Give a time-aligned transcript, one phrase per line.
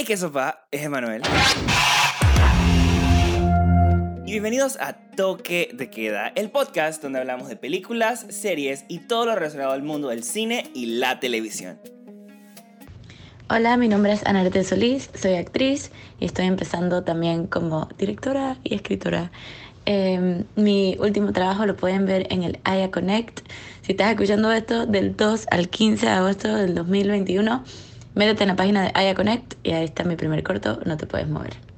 [0.00, 1.20] Y que sopa es Emanuel.
[4.24, 9.26] Y bienvenidos a Toque de Queda, el podcast donde hablamos de películas, series y todo
[9.26, 11.78] lo relacionado al mundo del cine y la televisión.
[13.50, 18.76] Hola, mi nombre es Anarte Solís, soy actriz y estoy empezando también como directora y
[18.76, 19.30] escritora.
[19.84, 23.40] Eh, mi último trabajo lo pueden ver en el Aya Connect.
[23.82, 27.64] Si estás escuchando esto del 2 al 15 de agosto del 2021,
[28.14, 31.06] métete en la página de Aya Connect y ahí está mi primer corto, No te
[31.06, 31.69] puedes mover.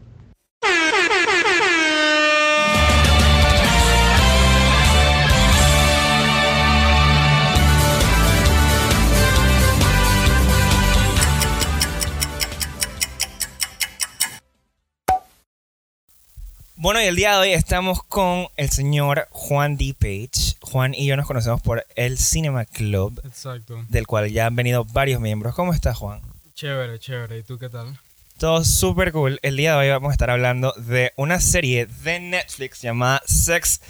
[16.83, 19.95] Bueno, y el día de hoy estamos con el señor Juan D.
[19.97, 20.57] Page.
[20.63, 23.85] Juan y yo nos conocemos por el Cinema Club, Exacto.
[23.89, 25.55] del cual ya han venido varios miembros.
[25.55, 26.21] ¿Cómo estás, Juan?
[26.57, 27.39] Chévere, chévere.
[27.39, 27.97] ¿Y tú qué tal?
[28.37, 29.39] Todo súper cool.
[29.43, 33.81] El día de hoy vamos a estar hablando de una serie de Netflix llamada Sex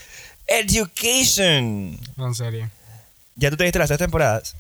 [0.47, 1.99] Education.
[2.19, 2.69] En serio.
[3.37, 4.55] ¿Ya tú te viste las tres temporadas?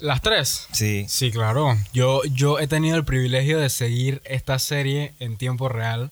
[0.00, 0.66] ¿Las tres?
[0.72, 1.06] Sí.
[1.08, 1.78] Sí, claro.
[1.94, 6.10] Yo, yo he tenido el privilegio de seguir esta serie en tiempo real.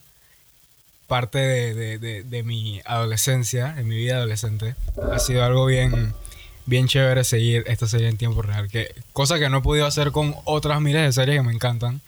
[1.09, 4.75] Parte de, de- de- de mi adolescencia, de mi vida adolescente.
[5.11, 6.13] Ha sido algo bien,
[6.67, 8.69] bien chévere seguir esta serie en tiempo real.
[8.69, 12.01] Que, cosa que no he podido hacer con otras miles de series que me encantan.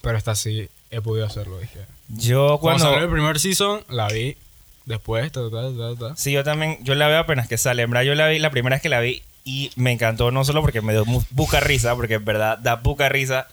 [0.00, 1.80] Pero esta sí he podido hacerlo, dije.
[2.08, 2.84] Yo Cuando cuando...
[2.84, 4.36] salió el primer season, la vi.
[4.84, 6.16] Después, ta, ta, ta.
[6.16, 7.82] Sí, yo también, yo la veo apenas que sale.
[7.82, 10.44] En verdad, yo la vi la primera vez que la vi y me encantó, no
[10.44, 13.48] solo porque me dio buca risa, porque en verdad da buca risa,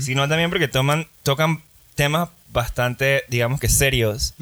[0.00, 1.62] sino también porque toman, tocan
[1.94, 4.34] temas bastante, digamos que serios,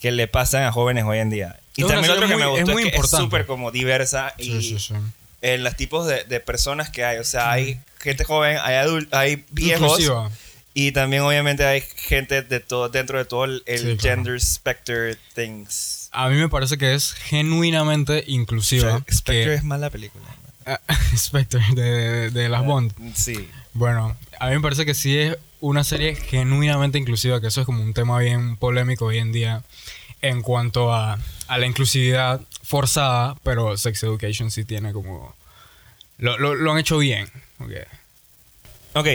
[0.00, 1.56] que le pasan a jóvenes hoy en día.
[1.76, 4.34] Y Es también otro que me gustó es muy es, que es súper como diversa
[4.38, 4.94] y Sí, sí, sí.
[5.42, 7.18] en los tipos de, de personas que hay.
[7.18, 9.82] O sea, hay gente joven, hay adultos, hay viejos.
[10.00, 10.30] Inclusiva.
[10.76, 13.98] Y también obviamente hay gente de todo, dentro de todo el, Sí, claro.
[14.00, 16.08] gender spectrum things.
[16.12, 19.02] A mí me parece que es genuinamente inclusiva.
[19.10, 20.24] Spectre que- es mala película.
[20.66, 20.80] Ah,
[21.16, 22.92] Spectre, de, de- de las Bond.
[23.14, 23.48] Sí.
[23.72, 25.36] Bueno, a mí me parece que sí es
[25.68, 29.62] una serie genuinamente inclusiva, que eso es como un tema bien polémico hoy en día
[30.20, 35.34] en cuanto a, a la inclusividad forzada, pero Sex Education sí tiene como...
[36.18, 37.28] Lo, lo- lo han hecho bien.
[37.58, 37.72] ok.
[38.94, 39.06] Ok,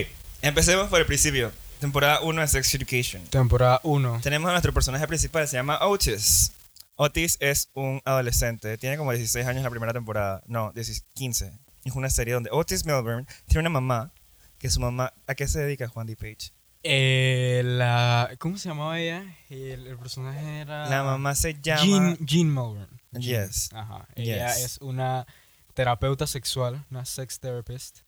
[0.42, 1.52] empecemos por el principio.
[1.80, 3.24] Temporada 1 de Sex Education.
[3.28, 4.20] Temporada 1.
[4.22, 6.52] Tenemos a nuestro personaje principal, se llama Otis.
[6.96, 10.42] Otis es un adolescente, tiene como 16 años la primera temporada.
[10.48, 11.52] No, 16, 15.
[11.86, 14.12] Es una serie donde Otis Melbourne tiene una mamá,
[14.59, 15.14] que su mamá...
[15.28, 16.16] ¿A qué se dedica Juan D.
[16.16, 16.52] Page?
[16.84, 19.24] Eh, la, ¿Cómo se llamaba ella?
[19.50, 20.88] El, el personaje era...
[20.90, 21.81] La mamá se llama...
[21.84, 22.88] Jean, Jean.
[23.19, 23.69] Yes.
[23.74, 24.08] Ajá.
[24.16, 24.64] Ella Yes.
[24.66, 25.25] es una
[25.74, 28.00] terapeuta sexual, una sex therapist,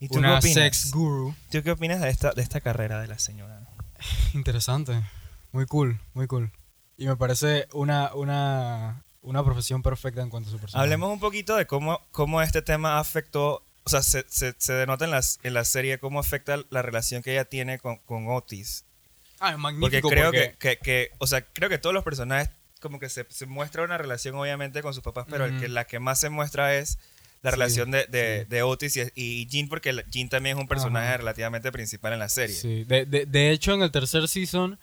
[0.00, 0.54] ¿Y tú qué una opinas?
[0.54, 1.34] sex guru.
[1.50, 3.60] ¿Tú qué opinas de esta, de esta carrera de la señora?
[4.34, 5.00] Interesante.
[5.52, 6.50] Muy cool, muy cool.
[6.96, 10.82] Y me parece una, una, una profesión perfecta en cuanto a su personaje.
[10.84, 15.06] Hablemos un poquito de cómo, cómo este tema afectó, o sea, se, se, se denota
[15.06, 18.84] en, las, en la serie cómo afecta la relación que ella tiene con, con Otis.
[19.40, 20.08] Ah, es Porque magnífico.
[20.10, 22.50] creo porque- Que, que, que, o sea, creo que todos los personajes
[22.80, 25.86] como que se, se muestra una relación obviamente con sus papás, pero el que, la
[25.86, 26.98] que más se muestra es
[27.42, 28.48] la Sí, relación de, de, sí.
[28.50, 31.16] de Otis y, y Jean, porque Jean también es un personaje Ajá.
[31.18, 32.54] relativamente principal en la serie.
[32.54, 34.78] Sí, de, de, de hecho en el tercer season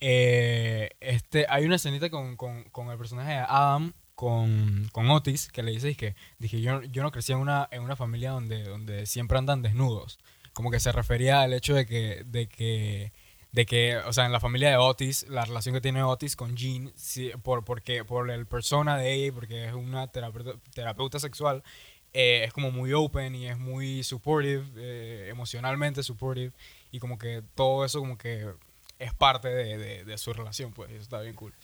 [0.00, 5.48] eh, este, hay una escenita con, con, con el personaje de Adam con, con Otis
[5.48, 8.62] que le dice que dije yo, yo no crecí en una, en una familia donde,
[8.64, 10.18] donde siempre andan desnudos.
[10.52, 13.12] Como que se refería al hecho de que, de que
[13.52, 16.56] de que, o sea, en la familia de Otis, la relación que tiene Otis con
[16.56, 21.20] Jean, sí, por, porque, por el persona de ella, y porque es una terapeuta, terapeuta
[21.20, 21.62] sexual,
[22.12, 26.52] eh, es como muy open y es muy supportive, eh, emocionalmente supportive,
[26.90, 28.44] y como que todo eso como que
[28.98, 31.54] es parte de, de- de su relación, pues, y eso está bien cool.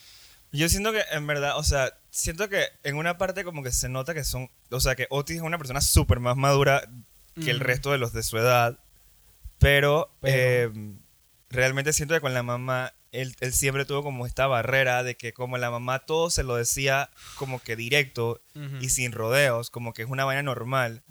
[0.52, 3.88] Yo siento que, en verdad, o sea, siento que en una parte como que se
[3.88, 6.88] nota que son, o sea, que Otis es una persona súper más madura
[7.34, 7.64] que el Ujú.
[7.66, 8.78] resto de los de su edad,
[9.58, 10.70] pero, Pero- eh,
[11.50, 15.32] realmente siento que con la mamá, él, él siempre tuvo como esta barrera de que
[15.32, 18.40] como la mamá todo se lo decía como que directo
[18.80, 21.02] y sin rodeos, como que es una vaina normal.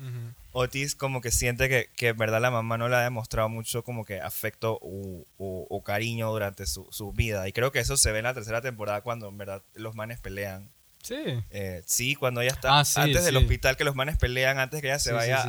[0.51, 3.83] Otis como que siente que, que en verdad la mamá no le ha demostrado mucho
[3.83, 7.47] como que afecto o, o- o cariño durante su, su vida.
[7.47, 10.19] Y creo que eso se ve en la tercera temporada cuando en verdad los manes
[10.19, 10.71] pelean.
[11.01, 11.15] Sí.
[11.49, 14.81] Eh, sí, cuando ella está Ah, sí, antes del hospital, que los manes pelean antes
[14.81, 15.41] que ella se vaya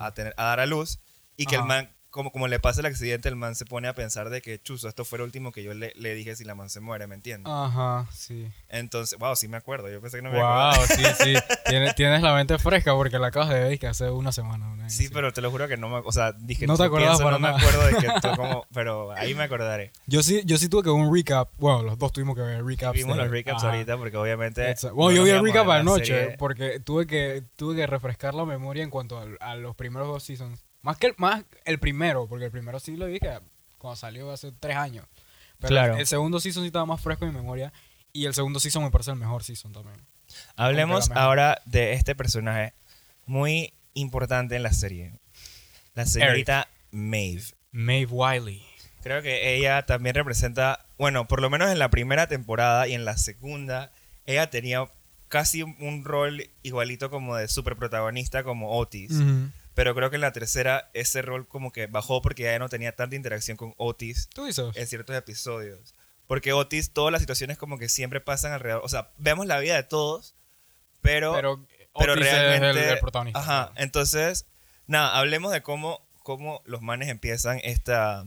[0.00, 1.00] a, tener- a dar a luz.
[1.36, 3.94] Y que el man como, como le pasa el accidente, el man se pone a
[3.94, 6.54] pensar de que, chuzo, esto fue lo último que yo le, le dije si la
[6.56, 7.52] man se muere, ¿me entiendes?
[7.54, 8.48] Ajá, sí.
[8.68, 9.88] Entonces, wow, sí me acuerdo.
[9.88, 10.76] Yo pensé que no me acordaba.
[10.76, 11.34] Wow, sí, sí.
[11.66, 14.66] Tienes, tienes la mente fresca porque la acabas de ver que hace una semana.
[14.72, 15.96] una Sí, pero te lo juro que no me...
[16.04, 16.66] O sea, dije...
[16.66, 17.58] No te tú acordabas para No me nada.
[17.58, 18.66] acuerdo de que esto como...
[18.72, 19.92] Pero ahí me acordaré.
[20.06, 21.50] Yo sí, yo sí tuve que ver un recap.
[21.58, 22.96] Bueno, los dos tuvimos que ver recaps.
[22.96, 23.72] Vimos de- los recaps ajá.
[23.72, 24.70] ahorita porque obviamente...
[24.70, 24.96] Exacto.
[24.96, 28.44] no Bueno, yo vi el a recap anoche porque tuve que, tuve que refrescar la
[28.44, 30.64] memoria en cuanto al- a, los primeros dos seasons.
[30.86, 33.40] Más que el, más el primero, porque el primero sí lo vi que
[33.76, 35.04] cuando salió hace tres años.
[35.58, 35.96] Pero Claro.
[35.96, 37.72] el segundo season sí estaba más fresco en mi memoria.
[38.12, 40.00] Y el segundo season me parece el mejor season también.
[40.54, 42.72] Hablemos ahora de este personaje
[43.24, 45.18] muy importante en la serie.
[45.94, 47.42] La señorita Maeve.
[47.72, 48.62] Maeve Wiley.
[49.02, 53.04] Creo que ella también representa, bueno, por lo menos en la primera temporada y en
[53.04, 53.90] la segunda,
[54.24, 54.88] ella tenía
[55.26, 59.10] casi un, rol igualito como de super protagonista como Otis.
[59.76, 62.96] Pero creo que en la tercera ese rol como que bajó porque ya no tenía
[62.96, 65.94] tanta interacción con Otis ¿Tú en ciertos episodios.
[66.26, 68.80] Porque Otis, todas las situaciones como que siempre pasan alrededor.
[68.82, 70.34] O sea, vemos la vida de todos,
[71.02, 71.66] pero, pero
[71.98, 72.70] pero Otis realmente.
[72.70, 73.38] es el, el protagonista.
[73.38, 73.72] Ajá.
[73.76, 74.46] Entonces,
[74.86, 78.26] nada, hablemos de cómo, cómo los manes empiezan esta,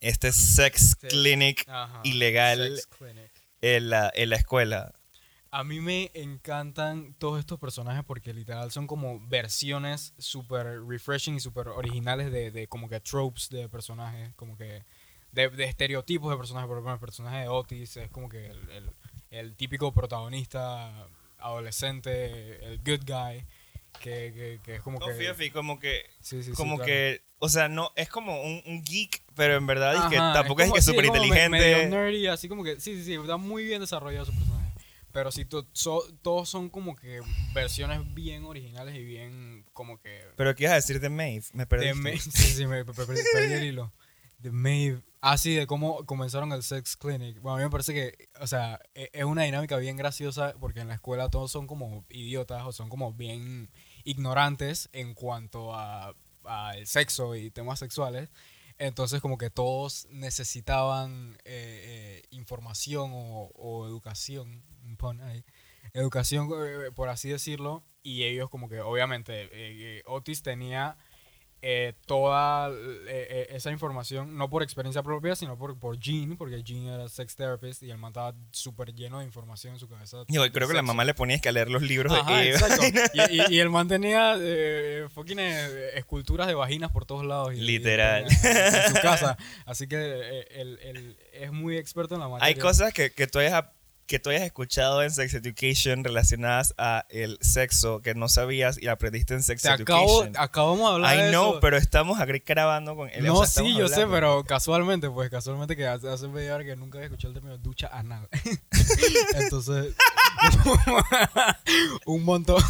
[0.00, 1.68] este sex clinic
[2.02, 3.30] ilegal Sex clinic.
[3.60, 4.94] en la, en la escuela.
[5.54, 11.40] A mí me encantan todos estos personajes porque literal son como versiones súper refreshing y
[11.40, 14.82] súper originales de, de como que tropes de personajes, como que
[15.32, 16.66] de, de estereotipos de personajes.
[16.68, 18.90] Por ejemplo, el personaje de Otis es como que el, el-
[19.30, 21.06] el típico protagonista
[21.38, 23.44] adolescente, el good guy,
[24.00, 25.50] que, que- que es como No, que...
[25.52, 26.86] Como que, Sí, sí, sí, como claro.
[26.86, 30.32] que, o sea, no, es como un, un geek, pero en verdad es que Ajá,
[30.32, 31.48] tampoco es, como- que sí, súper inteligente.
[31.50, 34.51] medio nerdy, así como que, sí, sí, sí, está muy bien desarrollado su personaje.
[35.12, 37.20] Pero sí, to- so- todos son como que
[37.54, 40.22] versiones bien originales y bien como que...
[40.36, 41.44] Pero ¿qué ibas a decir de Maeve?
[41.52, 41.86] Me perdí.
[41.86, 43.92] De Maeve, sí, sí, me pe- pe- perdí el hilo.
[44.38, 45.02] De Maeve.
[45.20, 47.40] Ah, sí, de cómo comenzaron el Sex Clinic.
[47.40, 50.80] Bueno, a mí me parece que, o sea, e- es una dinámica bien graciosa porque
[50.80, 53.70] en la escuela todos son como idiotas o son como bien
[54.04, 56.14] ignorantes en cuanto a
[56.44, 58.28] al sexo y temas sexuales.
[58.82, 64.64] Entonces como que todos necesitaban eh, eh, información o, educación,
[65.94, 70.96] educación eh, por así decirlo, y ellos como que obviamente eh, Otis tenía
[71.64, 72.74] eh, toda eh,
[73.08, 77.36] eh, esa información, no por experiencia propia, sino por, por Gene, porque Gene era sex
[77.36, 80.24] therapist y el man estaba súper lleno de información en su cabeza.
[80.28, 82.82] Yo creo que la mamá le ponía que a leer los libros Ajá, de exacto.
[83.14, 87.54] Y, y- y el man tenía eh, fucking esculturas de vaginas por todos lados.
[87.54, 88.24] y- y Literal.
[88.24, 89.36] En su casa.
[89.64, 92.48] Así que él, él es muy experto en la materia.
[92.48, 93.64] Hay cosas que, que tú hayas
[94.12, 98.88] que tú hayas escuchado en Sex Education relacionadas a el sexo que no sabías y
[98.88, 100.34] aprendiste en Sex Te acabo, Education.
[100.36, 101.60] acabamos de hablar I de know, eso.
[101.60, 103.24] pero estamos aquí grabando con él.
[103.24, 106.64] No, o sea, sí, yo sé, pero casualmente, pues casualmente que hace, hace media hora
[106.64, 108.28] que nunca había escuchado el término ducha anal.
[109.34, 109.94] Entonces,
[112.06, 112.62] un montón.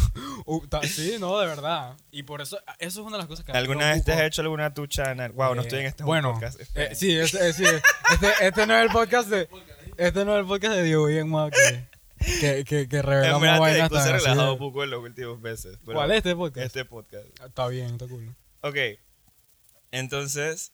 [0.45, 1.95] un- sí, no, de verdad.
[2.11, 4.41] Y por eso, eso es una de las cosas que ¿Alguna vez te has hecho
[4.41, 5.31] alguna ducha anal?
[5.33, 6.59] Wow, no Eh, estoy en este bueno, podcast.
[6.59, 6.95] eh, Espera.
[6.95, 9.49] sí, este, eh, sí, este, este no es el podcast de
[9.97, 11.51] este no es el podcast de Diego bien más
[12.39, 15.77] que, que, que, revelamos te vainas tan así relajado poco en los últimos meses.
[15.85, 16.65] pero ¿Cuál es este podcast?
[16.67, 17.25] Este podcast.
[17.43, 18.35] Está bien, está cool.
[18.61, 18.77] Ok.
[19.91, 20.73] Entonces,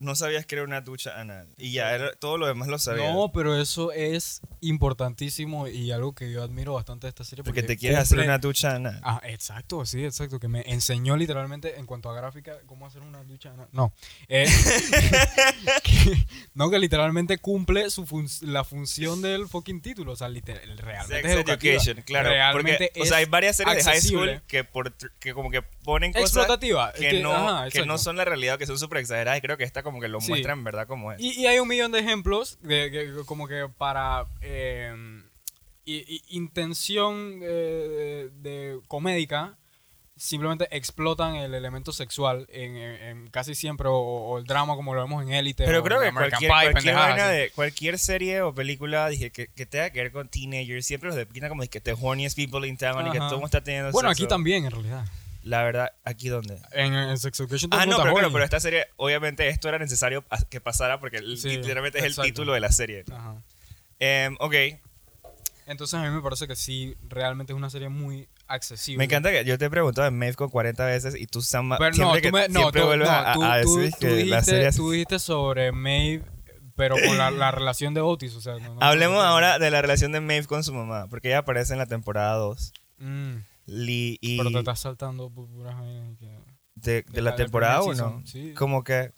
[0.00, 1.46] no sabías que era una ducha anal.
[1.56, 3.14] Y ya, era- todo lo demás lo sabías.
[3.14, 7.44] No, pero eso es importantísimo y algo que yo admiro bastante de esta serie.
[7.44, 8.98] porque te quieres hacer cumple- una ducha anal.
[9.04, 10.40] Ah, exacto, sí, exacto.
[10.40, 13.50] Que me enseñó literalmente en cuanto a gráfica cómo hacer una ducha.
[13.52, 13.68] anal.
[13.72, 13.92] No.
[14.28, 14.46] Eh,
[15.82, 20.12] que- no, que literalmente cumple su fun- la función del fucking título.
[20.12, 21.48] O sea, literal, realmente Sex es.
[21.48, 22.30] Education, claro.
[22.30, 24.34] Realmente porque, o sea, hay es varias series de high accesible.
[24.36, 26.92] school que, por, que como que ponen cosas Explotativa.
[26.92, 29.38] que, no, ajá, que no son la realidad, que son súper exageradas.
[29.38, 30.30] Y creo que esta como que lo Sí.
[30.30, 31.20] muestra en verdad como es.
[31.20, 34.94] Y, y hay un millón de ejemplos de, que- como que para eh,
[36.28, 39.56] intención eh, de, de comédica
[40.16, 44.94] simplemente explotan el elemento sexual en, en- en casi siempre o, o el drama como
[44.94, 48.42] lo vemos en Élite Pero o creo que cualquier, Pie, cualquier, vaina de, cualquier serie
[48.42, 51.68] o película dije, que, que tenga que ver con teenagers, siempre los depinan como de
[51.68, 54.24] que the horniest people in town y que todo está teniendo Bueno, sexo.
[54.24, 55.06] aquí también en realidad.
[55.42, 56.60] La verdad, ¿aquí dónde?
[56.72, 59.78] En, en Sex Education Ah, el no, pero claro, pero esta serie, obviamente esto era
[59.78, 62.26] necesario que pasara porque el- Sí, literalmente es el exacto.
[62.26, 63.04] título de la serie.
[63.10, 63.36] Ajá.
[63.98, 64.54] Em, ok,
[65.66, 68.98] Entonces a mí me parece que sí, realmente es una serie muy accesible.
[68.98, 71.70] me encanta que yo te he preguntado en Maeve con 40 veces y tú Sam,
[71.78, 73.76] Pero no, siempre, tú que, me, no, siempre tú, vuelves no, a, tú- a tú-
[73.76, 76.24] decir tú que la dijiste, serie es- tú dijiste sobre Maeve,
[76.74, 78.54] pero con la, la relación de Otis, o sea...
[78.58, 81.38] no- no- Hablemos no- ahora de la relación de Maeve con su mamá, porque ella
[81.38, 82.72] aparece en la temporada 2.
[82.98, 83.34] Mm,
[83.70, 84.38] Lee y...
[84.38, 86.38] pero te estás saltando pu- puras de,
[86.74, 88.22] de De la temporada primer 1.
[88.22, 88.54] season, sí.
[88.54, 89.12] Como que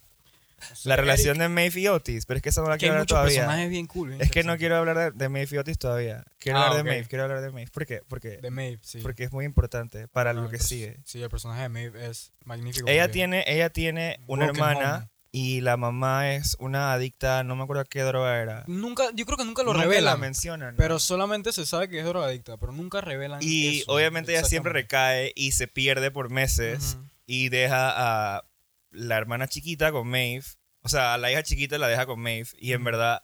[0.85, 3.67] la relación de Maeve y Otis, pero es que esa no la quiero hablar todavía.
[3.67, 4.11] bien cool.
[4.11, 6.23] bien Es que no quiero hablar de, de Maeve y Otis todavía.
[6.39, 7.71] Quiero Ah, hablar de Maeve, quiero hablar de Maeve.
[7.73, 8.01] ¿Por qué?
[8.07, 9.01] Porque, De Maeve, sí.
[9.03, 10.99] porque es muy importante para No, lo que sigue.
[11.05, 12.87] Sí, el personaje de Maeve es magnífico.
[12.89, 15.09] Ella tiene, ella tiene una hermana home.
[15.35, 18.65] Y la mamá es una adicta, no me acuerdo qué droga era.
[18.67, 20.05] Nunca, yo creo que nunca lo Nunca revelan.
[20.05, 20.75] la mencionan.
[20.75, 20.77] ¿no?
[20.77, 24.73] Pero solamente se sabe que es drogadicta, pero nunca revelan y eso, obviamente ella siempre
[24.73, 28.45] recae y se pierde por meses y deja a
[28.91, 30.45] la hermana chiquita con Maeve.
[30.83, 33.23] O sea, a la hija chiquita la deja con Maeve y en verdad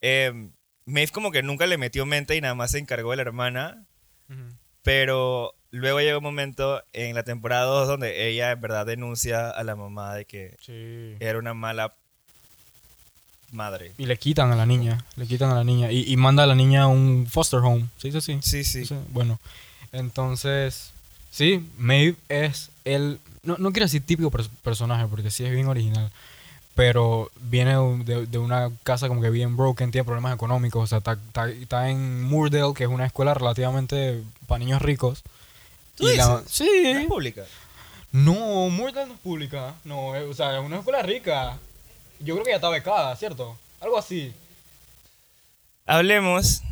[0.00, 0.50] eh,
[0.84, 3.86] Maeve como que nunca le metió mente y nada más se encargó de la hermana.
[4.82, 9.62] Pero luego llega un momento en la temporada 2 donde ella en verdad denuncia a
[9.64, 11.16] la mamá de que Sí.
[11.24, 11.92] era una mala
[13.52, 13.92] madre.
[13.98, 16.46] Y le quitan a la niña, le quitan a la niña y, y manda a
[16.46, 18.38] la niña a un foster home, ¿se dice así?
[18.42, 18.84] Sí, sí.
[18.84, 19.38] Sí, Bueno,
[19.92, 20.90] entonces,
[21.30, 25.68] sí, Maeve es el, no, no quiero decir típico pers- personaje porque sí es bien
[25.68, 26.10] original,
[26.74, 30.98] pero viene de, de una casa como que bien broken, tiene problemas económicos, o sea,
[30.98, 35.22] está, está- está en Moordale, que es una escuela relativamente para niños ricos.
[35.96, 36.28] ¿Tú Y la- dices?
[36.28, 36.68] ¿No sí.
[36.86, 37.44] es pública?
[38.12, 39.74] No, Moordale no es pública.
[39.84, 41.58] No, es- o sea, es una escuela rica.
[42.20, 43.58] Yo creo que ya está becada, ¿cierto?
[43.80, 44.32] Algo así.
[45.86, 46.62] Hablemos.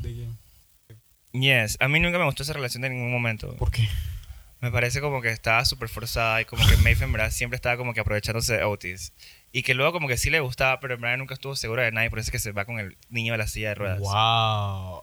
[0.00, 0.38] ¿De quién?
[1.32, 3.54] Yes, a mí nunca me gustó esa relación de ningún momento.
[3.56, 3.88] ¿Por qué?
[4.60, 7.94] Me parece como que estaba súper forzada y como que en verdad siempre estaba como
[7.94, 9.12] que aprovechándose de Otis.
[9.54, 11.92] Y que luego como que sí le gustaba, pero en verdad nunca estuvo segura de
[11.92, 13.98] nadie, por eso es que se va con el niño de la silla de ruedas.
[14.00, 15.02] ¡Wow!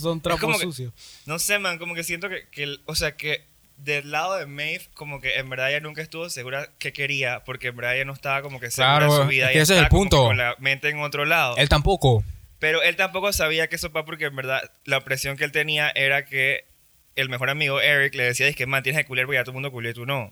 [0.00, 0.92] Son trapos que- sucios.
[1.26, 3.44] No sé, man, como que siento que, que o sea, que
[3.78, 7.68] del lado de Maeve, como que en verdad ella nunca estuvo segura qué quería, porque
[7.68, 9.46] en verdad ella no estaba como que segura Claro, de su vida.
[9.46, 10.24] es que ese es el que punto.
[10.24, 11.56] con la mente en otro lado.
[11.56, 12.22] Él tampoco.
[12.58, 15.90] Pero él tampoco sabía que eso va porque en verdad la presión que él tenía
[15.90, 16.64] era que
[17.16, 19.50] el mejor amigo Eric le decía, es que man, tienes que culiar porque ya todo
[19.52, 20.30] el mundo culió y tú no.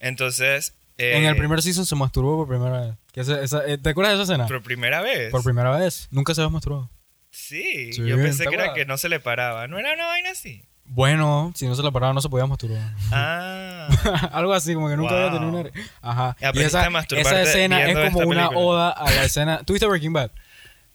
[0.00, 0.74] Entonces...
[0.98, 2.94] en eh, el primer season se masturbó por primera vez.
[3.14, 4.46] Esa- eh, ¿Te acuerdas de esa escena?
[4.46, 5.30] Por primera vez.
[5.30, 6.08] Por primera vez.
[6.10, 6.90] Nunca se había masturbado.
[7.30, 9.66] Sí, Sí, yo pensé ¿te que era que no se le paraba.
[9.66, 10.64] ¿No era una vaina así?
[10.86, 12.92] Bueno, si no se la paraba no se podía masturbar.
[13.10, 13.88] Ah.
[14.32, 15.70] Algo así, como que nunca había tenido una...
[16.02, 16.36] Ajá.
[16.52, 18.50] Y esa, a masturbarte esa escena es como una película.
[18.66, 19.62] oda a la escena...
[19.64, 20.30] ¿Tuviste Breaking Bad?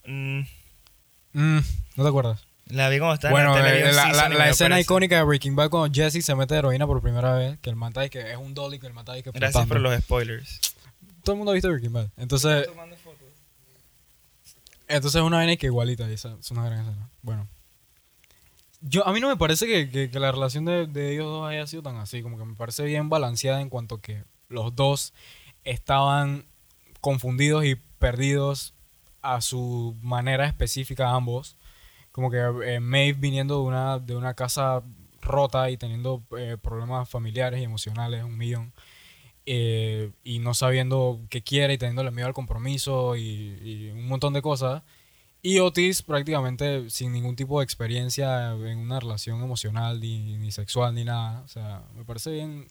[0.06, 0.41] Mm,
[1.34, 1.60] Mm,
[1.96, 2.48] ¿No te acuerdas?
[2.69, 5.69] La vi como estaba Bueno, en la, eh, la, la- escena icónica de Breaking Bad
[5.69, 8.53] cuando Jesse se mete heroína por primera vez, que el mata y que es un
[8.53, 10.59] dolly, que el mata y que Gracias por los spoilers.
[11.23, 12.07] Todo el mundo ha visto Breaking Bad.
[12.17, 12.67] Entonces,
[14.88, 17.09] entonces es una vaina que igualita esa es una gran escena.
[17.21, 17.47] Bueno.
[18.81, 21.47] Yo, a mí no me parece que, que- que la relación de, de ellos dos
[21.49, 25.13] haya sido tan así, como que me parece bien balanceada en cuanto que los dos
[25.63, 26.45] estaban
[27.01, 28.73] confundidos y perdidos
[29.21, 31.57] a su manera específica ambos.
[32.19, 34.83] Como que eh, Maeve viniendo de una, de una casa
[35.21, 38.73] rota y teniendo eh, problemas familiares y emocionales, un millón,
[39.45, 44.33] eh, y no sabiendo qué quiere y teniéndole miedo al compromiso y, y un montón
[44.33, 44.83] de cosas.
[45.41, 50.93] Y Otis prácticamente sin ningún tipo de experiencia en una relación emocional, ni, ni sexual,
[50.93, 51.39] ni nada.
[51.43, 52.67] O sea, me parece bien,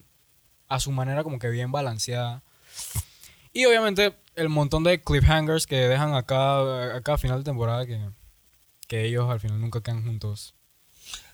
[0.68, 2.42] a su manera como que bien balanceada.
[3.54, 7.98] Y obviamente el montón de cliffhangers que dejan acá, acá a final de temporada que,
[8.88, 10.54] que ellos al final nunca quedan juntos.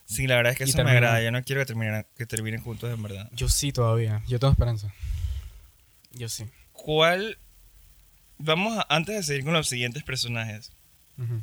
[0.05, 1.23] Sí, la verdad es que Y eso me agrada.
[1.23, 3.31] Yo no quiero que terminen, que terminen juntos en verdad.
[3.33, 4.93] Yo sí todavía, yo tengo esperanza.
[6.13, 6.45] Yo sí.
[6.73, 7.39] ¿Cuál?
[8.39, 10.73] Vamos a, antes de seguir con los siguientes personajes,
[11.17, 11.41] Ujú.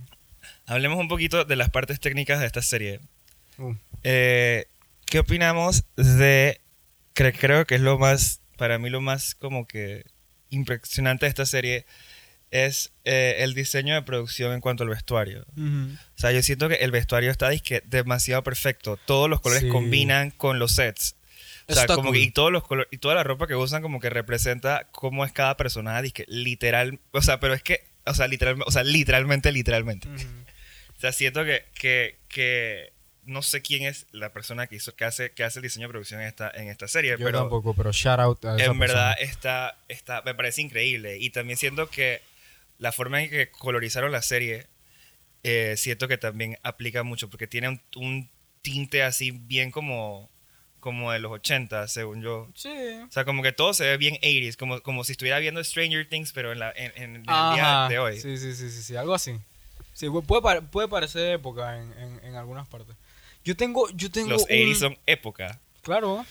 [0.68, 3.00] hablemos un poquito de las partes técnicas de esta serie.
[3.58, 4.68] Uh, Eh,
[5.06, 6.62] ¿Qué opinamos de,
[7.16, 10.06] cre- creo que es lo más, para mí lo más como que
[10.50, 11.86] impresionante de esta serie,
[12.52, 15.46] es eh, el diseño de producción en cuanto al vestuario.
[15.58, 18.98] O sea, yo siento que el vestuario está disque demasiado perfecto.
[19.06, 19.70] Todos los colores Sí.
[19.70, 21.16] combinan con los sets.
[21.68, 22.18] O sea, está como cool.
[22.18, 25.24] que, y todos los color- y toda la ropa que usan como que representa cómo
[25.26, 28.84] es cada personaje, disque literal, o sea, pero es que, o sea, literal, o sea,
[28.84, 30.10] literalmente, literalmente.
[30.10, 32.92] O sea, siento que, que, que
[33.24, 35.92] no sé quién es la persona que hizo, que hace, que hace el diseño de
[35.92, 38.78] producción en esta, en esta serie, Yo pero tampoco, pero shout out a esa en
[38.80, 41.18] verdad está, está, me parece increíble.
[41.20, 42.22] Y también siento que
[42.82, 44.68] la forma en que colorizaron la serie,
[45.44, 48.30] eh, siento que también aplica mucho, porque tiene un, un
[48.64, 50.30] tinte así bien como,
[50.80, 52.50] como de los 80, según yo.
[52.56, 52.70] Sí.
[53.08, 56.10] O sea, como que todo se ve bien 80s, como, como si estuviera viendo Stranger
[56.10, 58.20] Things, pero en, la, en, en el día de hoy.
[58.20, 59.36] Sí, sí, sí, sí, sí, algo así.
[59.94, 62.96] Sí, pu- puede, puede parecer época en, en, en algunas partes.
[63.46, 65.60] Yo tengo, yo tengo Los un- 80s son época.
[65.84, 66.26] Claro.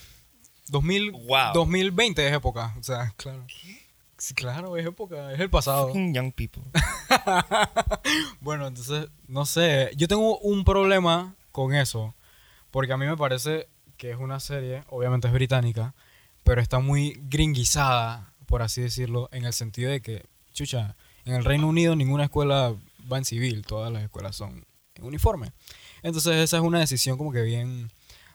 [0.68, 1.52] 2000, Wow.
[1.54, 2.74] 2020 es época.
[2.78, 3.44] O sea, claro.
[4.20, 5.32] Sí, claro, es época.
[5.32, 5.88] Es el pasado.
[5.88, 6.62] Fucking young people.
[8.40, 9.90] Bueno, entonces, no sé.
[9.96, 12.14] Yo tengo un problema con eso.
[12.70, 15.94] Porque a mí me parece que es una serie, obviamente es británica,
[16.44, 21.44] pero está muy gringuizada, por así decirlo, en el sentido de que, chucha, en el
[21.44, 22.74] Reino Unido ninguna escuela
[23.12, 25.52] va en civil, todas las escuelas son en uniforme.
[26.02, 27.90] Entonces esa es una decisión como que bien,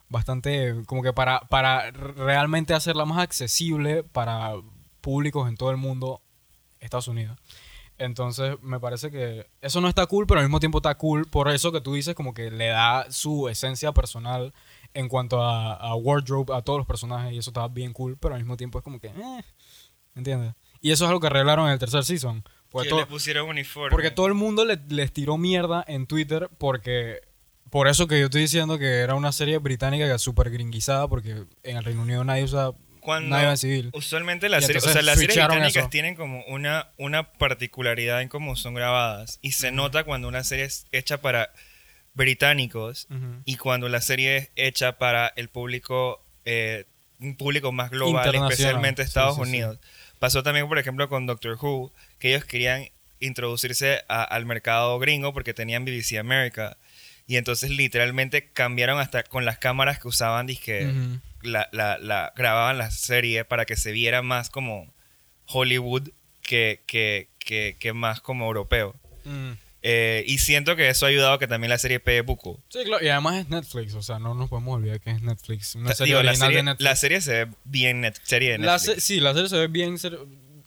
[0.09, 4.53] bastante, como que para, para realmente hacerla más accesible para
[5.05, 6.21] públicos en todo el mundo,
[6.79, 7.37] Estados Unidos.
[7.97, 11.47] Entonces me parece que eso no está cool, pero al mismo tiempo está cool por
[11.49, 14.51] eso que tú dices como que le da su esencia personal
[14.93, 18.33] en cuanto a, a wardrobe a todos los personajes y eso está bien cool, pero
[18.35, 19.43] al mismo tiempo es como que, eh,
[20.15, 20.55] ¿entiendes?
[20.81, 22.43] Y eso es algo que arreglaron en el tercer season.
[22.69, 23.91] Porque, Que le pusieron uniforme.
[23.91, 27.21] porque todo el mundo le- les tiró mierda en Twitter porque...
[27.71, 31.45] Por eso que yo estoy diciendo que era una serie británica que súper gringuizada porque
[31.63, 32.71] en el Reino Unido nadie usa...
[33.05, 33.89] Cuando civil.
[33.93, 35.89] usualmente las series, o sea, las series británicas eso.
[35.89, 39.39] tienen como una, una particularidad en cómo son grabadas.
[39.41, 41.51] Y se nota cuando una serie es hecha para
[42.13, 43.07] británicos
[43.45, 46.85] y cuando la serie es hecha para el público, eh,
[47.19, 49.49] un público más global, especialmente Estados sí, sí.
[49.49, 49.79] Unidos.
[50.19, 52.87] Pasó también, por ejemplo, con Doctor Who, que ellos querían
[53.19, 56.77] introducirse a- al mercado gringo porque tenían BBC America.
[57.27, 61.19] Y entonces literalmente cambiaron hasta con las cámaras que usaban, dizque, Ujú.
[61.45, 64.91] La, la, la- grababan la serie para que se viera más como
[65.47, 66.09] Hollywood
[66.41, 68.95] que, que, que, que más como europeo.
[69.23, 69.51] Mm.
[69.87, 72.59] Eh, y siento que eso ha ayudado a que también la serie pegue buco.
[72.69, 75.75] Sí, claro, y además es Netflix, o sea, no nos podemos olvidar que es Netflix,
[75.75, 76.83] una serie digo, la, original serie, de Netflix.
[76.83, 78.95] la serie se ve bien net- serie de La Netflix.
[78.95, 80.17] se- sí, la serie se ve bien, ser-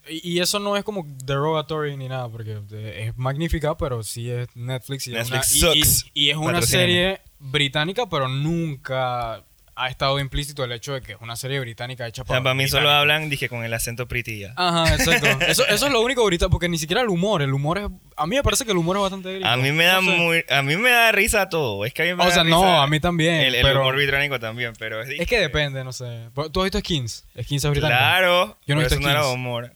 [0.08, 4.48] y, eso no es como derogatory ni nada, porque eh, es magnífica, pero sí es
[4.54, 6.06] Netflix y, es, una, y- sucks.
[6.14, 9.42] y- y es una serie británica, pero nunca
[9.80, 12.42] ha estado implícito el hecho de que es una serie británica hecha O para sea,
[12.42, 14.52] para mí solo hablan, dije, con el acento pretty ya.
[14.56, 15.26] Ajá, exacto.
[15.46, 17.86] Eso, eso es lo único ahorita, porque ni siquiera el humor, el humor es...
[18.16, 19.48] A mí me parece que el humor es bastante gringo.
[19.48, 20.16] A mí me da No sé.
[20.18, 21.84] muy, a mí me da risa todo.
[21.84, 23.62] Es que a mí me O da sea, risa no, a mí también, El, el
[23.62, 26.28] pero- humor británico también, pero es, Es que depende, no sé.
[26.52, 27.24] ¿Tú has visto Skins?
[27.42, 27.98] Skins es británico.
[27.98, 29.34] Claro, Yo no he visto eso no Skins.
[29.34, 29.72] humor.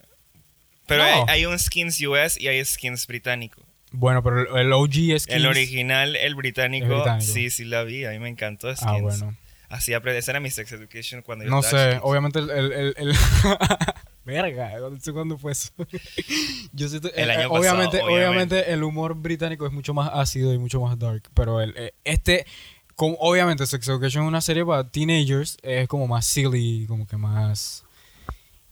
[0.86, 1.08] Pero No.
[1.08, 3.62] hay, hay un Skins US y hay Skins británico.
[3.92, 5.36] Bueno, pero el, OG es Skins.
[5.36, 7.32] El original, el británico, británico.
[7.32, 8.04] sí, sí la vi.
[8.04, 8.90] A mí me encantó Skins.
[8.90, 9.36] Ah, bueno.
[9.72, 10.18] Así aprendí.
[10.18, 12.06] Esa era mi sex education cuando yo No estaba sé, chiquito.
[12.06, 12.50] obviamente el...
[12.50, 13.16] el, el- el-
[14.24, 15.70] Verga, no sé cuándo fue eso.
[16.72, 18.06] Yo siento- El eh, año eh, pasado, obviamente, obviamente.
[18.28, 21.92] obviamente el humor británico es mucho más ácido y mucho más dark, pero el, eh,
[22.04, 22.46] este,
[22.94, 27.16] como, obviamente Sex Education es una serie para teenagers, es como más silly, como que
[27.16, 27.84] más...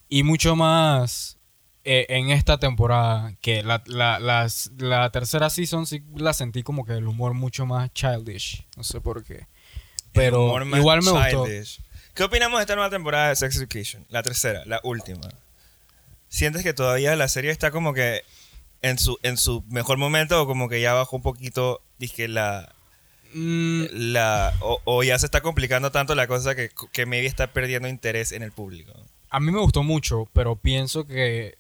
[0.09, 1.38] Y mucho más
[1.83, 6.85] eh, en esta temporada, que la, la, las- la tercera season sí la sentí como
[6.85, 9.48] que el humor mucho más childish, no sé por qué.
[10.12, 11.46] Pero igual me gustó.
[11.46, 11.81] childish.
[12.14, 14.05] ¿Qué opinamos de esta nueva temporada de Sex Education?
[14.09, 15.29] La tercera, la última.
[16.29, 18.23] ¿Sientes que todavía la serie está como que
[18.83, 22.75] en su, en su mejor momento o como que ya bajó un poquito, dije, la...
[23.33, 27.53] Mm, la o, o ya se está complicando tanto la cosa que, que maybe está
[27.53, 28.92] perdiendo interés en el público?
[29.31, 31.57] A mí me gustó mucho, pero pienso que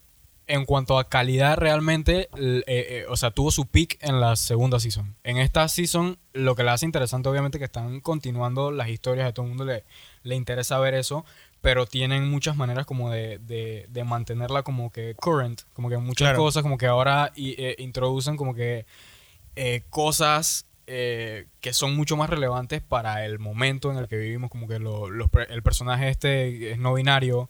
[0.50, 4.78] en cuanto a calidad realmente, eh, eh, o sea, tuvo su peak en la segunda
[4.80, 5.16] season.
[5.24, 9.32] En esta season, lo que la hace interesante, obviamente, que están continuando las historias, a
[9.32, 9.84] todo el mundo le,
[10.22, 11.24] le interesa ver eso,
[11.60, 16.26] pero tienen muchas maneras como de, de, de mantenerla como que current, como que muchas
[16.28, 16.38] Claro.
[16.38, 18.86] cosas, como que ahora y, eh, introducen como que
[19.90, 24.66] cosas eh, que son mucho más relevantes para el momento en el que vivimos, como
[24.66, 27.48] que lo- los el personaje este es no binario,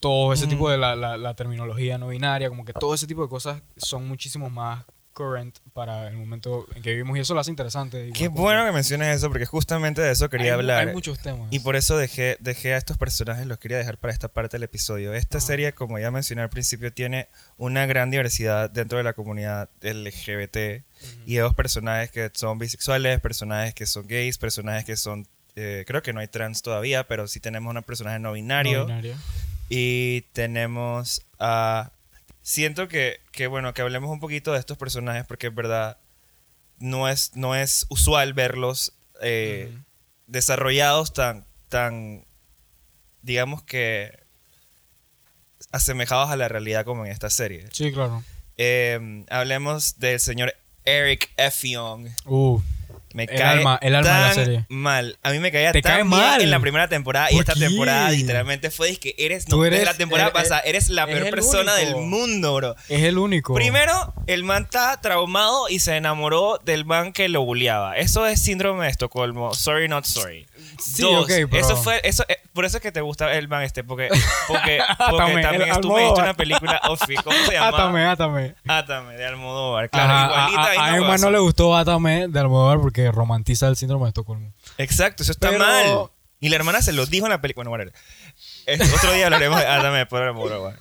[0.00, 3.22] todo ese tipo de la, la- la terminología no binaria, como que todo ese tipo
[3.22, 7.40] de cosas son muchísimo más current para el momento en que vivimos y eso lo
[7.40, 8.10] hace interesante.
[8.12, 10.88] Qué bueno que menciones eso porque justamente de eso quería hay, hablar.
[10.88, 11.50] Hay muchos temas.
[11.50, 14.64] Y por eso dejé, dejé a estos personajes, los quería dejar para esta parte del
[14.64, 15.14] episodio.
[15.14, 19.70] Esta serie, como ya mencioné al principio, tiene una gran diversidad dentro de la comunidad
[19.80, 20.84] LGBT.
[21.24, 25.26] Y hay dos personajes que son bisexuales, personajes que son gays, personajes que son...
[25.54, 28.80] eh, creo que no hay trans todavía, pero sí tenemos un personaje no binario.
[28.80, 29.14] No binario.
[29.68, 31.90] Y tenemos a...
[32.42, 35.98] Siento que, que, bueno, que hablemos un poquito de estos personajes porque en verdad
[36.78, 39.76] no es, no es usual verlos eh,
[40.26, 42.24] desarrollados tan, tan,
[43.22, 44.20] digamos que,
[45.72, 47.66] asemejados a la realidad como en esta serie.
[47.72, 48.22] Sí, claro.
[48.56, 52.08] Eh, hablemos del señor Eric Effiong.
[52.24, 52.60] Uh,
[53.16, 54.66] Me El cae alma- el alma de la tan serie.
[54.68, 55.18] mal.
[55.22, 56.42] A mí me caía Te tan cae bien mal.
[56.42, 57.60] en la primera temporada y ¿Por esta qué?
[57.60, 61.06] temporada literalmente fue es que eres, Tú no, eres- desde la temporada pasada, eres la
[61.06, 61.98] peor el persona único.
[61.98, 62.76] del mundo, bro.
[62.90, 63.54] es el único.
[63.54, 67.96] Primero, el man está traumado y se enamoró del man que lo bulleaba.
[67.96, 69.54] Eso es síndrome de Estocolmo.
[69.54, 70.46] Sorry, not sorry.
[70.78, 73.82] Sí, Dos, eso fue, eso, eh, por eso es que te gusta el man este,
[73.84, 74.08] porque,
[74.48, 76.24] porque, porque también Almodóvar.
[76.24, 77.68] una película, Ofi, ¿cómo se llama?
[77.68, 78.54] Átame, átame.
[78.66, 79.88] Átame, de Almodóvar.
[79.90, 80.82] Claro, Ajá, igualita.
[80.82, 84.52] a, a, a no le gustó Átame de Almodóvar porque romantiza el síndrome de Estocolmo.
[84.78, 86.10] Exacto, eso está Pero- mal.
[86.38, 87.68] Y la hermana se lo dijo en la película.
[87.70, 87.90] Bueno,
[88.66, 89.66] eh, otro día hablaremos de
[89.98, 90.78] después de Almodóvar.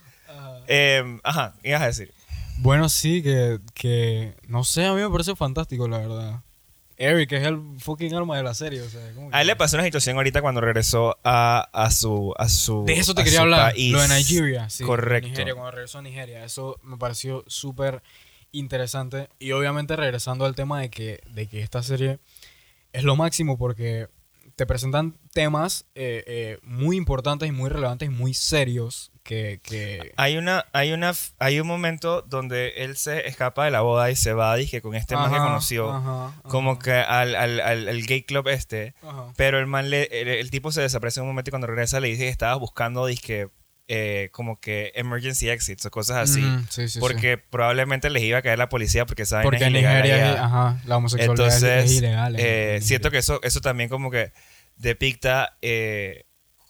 [0.67, 2.13] Eh, ajá, ¿qué ibas a decir?
[2.57, 4.35] Bueno, sí, que, que.
[4.47, 6.41] No sé, a mí me parece fantástico, la verdad.
[6.97, 9.01] Eric es el fucking alma de la serie, o sea.
[9.13, 12.47] como A él que- le pasó una situación ahorita cuando regresó a, a su a
[12.47, 13.71] su De eso te quería hablar.
[13.73, 13.91] país.
[13.91, 14.69] Lo de Nigeria.
[14.69, 15.27] Sí, Correcto.
[15.29, 16.43] Nigeria, cuando regresó a Nigeria.
[16.45, 18.01] Eso me pareció súper
[18.51, 19.29] interesante.
[19.39, 22.19] Y obviamente regresando al tema de que, de que esta serie
[22.93, 24.07] es lo máximo porque
[24.55, 29.59] te presentan temas eh, eh, muy importantes y muy relevantes y muy serios que...
[29.63, 34.09] que Hay una hay una hay un momento donde él se escapa de la boda
[34.11, 37.59] y se va dije con este man que conoció ajá, ajá, como que al, al,
[37.59, 39.33] al, al gay club este ajá.
[39.35, 41.99] Pero el man, le, el, el tipo se desaparece en un momento y cuando regresa
[41.99, 43.49] le dice que estaba buscando, disque,
[43.87, 46.43] eh, como que emergency exits o cosas así.
[46.43, 46.99] Ujú, sí, sí, sí.
[46.99, 50.97] porque probablemente les iba a caer la policía porque saben Porque en Nigeria ajá, la
[50.97, 52.35] homosexualidad es- Entonces, es, ilegal.
[52.39, 54.31] eh, en siento que eso, eso también como que
[54.77, 56.25] depicta eh,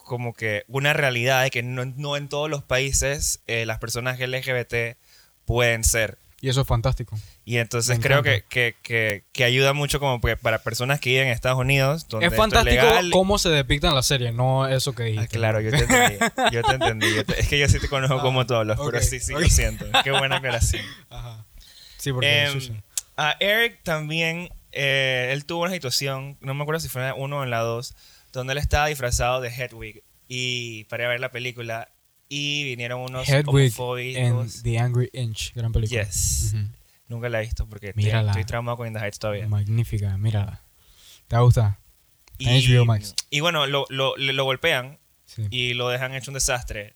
[0.06, 4.18] como que una realidad de que no, no en todos los países eh, las personas
[4.20, 4.98] LGBT
[5.46, 6.18] pueden ser.
[6.42, 7.18] Y eso es fantástico.
[7.44, 11.28] Y entonces creo que, que, que, que ayuda mucho como que para personas que viven
[11.28, 12.08] en Estados Unidos.
[12.08, 13.10] Donde Es fantástico legal.
[13.12, 15.38] cómo se depicta en la serie, no eso que dijiste.
[15.38, 16.18] Ah, claro, yo te entendí.
[16.52, 17.16] Yo te entendí.
[17.16, 19.20] yo te- es que yo sí te conozco Ah, como tú hablas, pero ok, sí,
[19.20, 19.40] sí, ok.
[19.42, 19.86] lo siento.
[20.04, 20.84] Qué buena aclaración.
[21.10, 21.46] Ajá.
[21.98, 22.50] Sí, porque...
[22.54, 22.74] Sí, sí.
[23.18, 27.16] a Eric también, eh, él tuvo una situación, no me acuerdo si fue en la
[27.16, 27.96] 1 o en la 2,
[28.40, 31.90] donde él estaba disfrazado de Hedwig y para ver la película
[32.30, 34.56] y vinieron unos Hedwig homofóbicos.
[34.58, 36.04] en The Angry Inch, gran película.
[36.04, 36.56] Yes.
[37.08, 38.32] Nunca la he visto porque Mírala.
[38.32, 39.48] estoy traumado con In the Heights todavía.
[39.48, 40.62] Magnífica, mírala.
[41.28, 41.80] ¿Te gusta?
[42.38, 43.16] Y, HBO Max.
[43.30, 45.48] y bueno, lo, lo, lo golpean Sí.
[45.50, 46.96] y lo dejan hecho un desastre.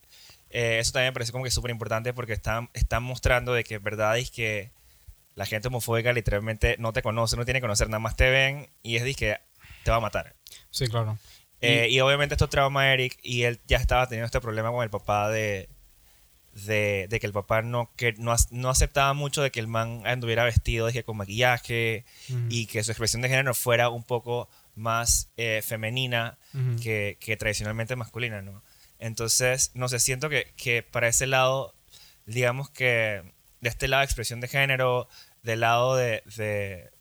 [0.51, 3.75] Eh, eso también me parece como que súper importante porque están, están mostrando de que
[3.75, 4.71] es verdad es que
[5.35, 8.69] la gente homofóbica literalmente no te conoce, no tiene que conocer, nada más te ven
[8.83, 9.37] y es de que
[9.83, 10.35] te va a matar.
[10.71, 11.17] Sí, claro.
[11.61, 14.81] Eh, y, obviamente esto trauma a Eric y él ya estaba teniendo este problema con
[14.81, 15.67] el papá de,
[16.53, 20.03] de, de que el papá no, que no, no aceptaba mucho de que el man
[20.05, 22.05] anduviera vestido dije, con maquillaje
[22.49, 26.37] y que su expresión de género fuera un poco más eh, femenina
[26.81, 28.63] que, que tradicionalmente masculina, ¿no?
[28.97, 31.73] Entonces, no sé, siento que, que para ese lado,
[32.25, 33.23] digamos que
[33.61, 35.07] de este lado de expresión de género,
[35.43, 36.91] del lado de, de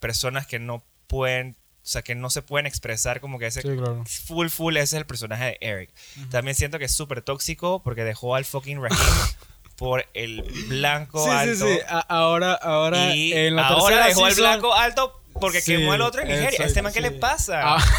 [0.00, 1.56] personas que no pueden,
[1.90, 4.04] sea, que no se pueden expresar como que ese Sí, claro.
[4.26, 5.90] full, full, ese es el personaje de Eric.
[6.30, 8.98] También siento que es súper tóxico porque dejó al fucking Raheem
[9.76, 11.66] por el blanco Sí, alto.
[11.66, 11.80] sí, sí.
[11.88, 16.02] A- ahora, ahora, Y en la ahora dejó al blanco alto porque Sí, quemó al
[16.02, 16.48] otro en Nigeria.
[16.50, 17.60] exacto, ¿Este man qué le pasa?
[17.76, 17.84] Ah,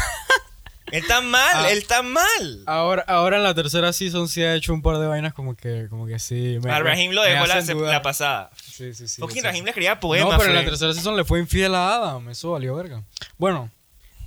[0.92, 1.70] Él está mal, Ah.
[1.70, 2.62] él está mal.
[2.66, 5.86] ahora, ahora en la tercera season sí ha hecho un par de vainas como que,
[5.88, 6.58] como que sí.
[6.62, 8.50] me- A Raheem lo dejó la, pasada.
[8.62, 9.20] Sí, sí, sí.
[9.22, 9.48] Fucking exacto.
[9.52, 10.32] Raheem le escribía poemas.
[10.32, 12.28] No, pero en la tercera season le fue infiel a Adam.
[12.28, 13.02] Eso valió verga.
[13.38, 13.70] Bueno,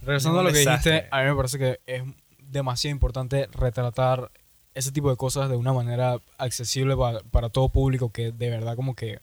[0.06, 0.92] regresando a lo que desastre.
[0.94, 2.04] dijiste, a mí me parece que es
[2.40, 4.32] demasiado importante retratar
[4.74, 8.76] ese tipo de cosas de una manera accesible pa- para todo público que de verdad
[8.76, 9.20] como que,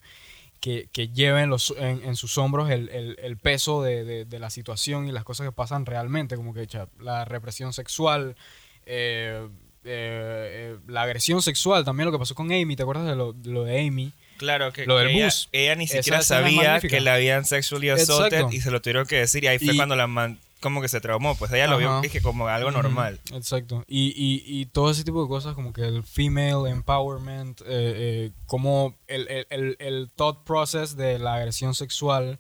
[0.61, 4.39] que, que lleven los, en, en sus hombros el, el- el peso de, de- de
[4.39, 8.35] la situación y las cosas que pasan realmente, como que cha, la represión sexual,
[8.87, 9.47] eh,
[9.85, 13.33] eh, eh, la agresión sexual, también lo que pasó con Amy, ¿te acuerdas de lo,
[13.33, 14.13] de lo de Amy?
[14.39, 15.49] Claro, que, Lo del ella, bus.
[15.53, 18.57] ella ni siquiera sabía que la habían sexually assaulted Exacto.
[18.57, 19.45] y se lo tuvieron que decir.
[19.45, 21.35] Y ahí fue Y- cuando la man como que se traumó.
[21.35, 23.21] Pues ella lo vio dije, como algo normal.
[23.33, 23.85] Exacto.
[23.87, 28.33] Y, y, y todo ese tipo de cosas, como que el female empowerment, eh, eh,
[28.47, 32.39] como el, el, el, el thought process de la agresión sexual,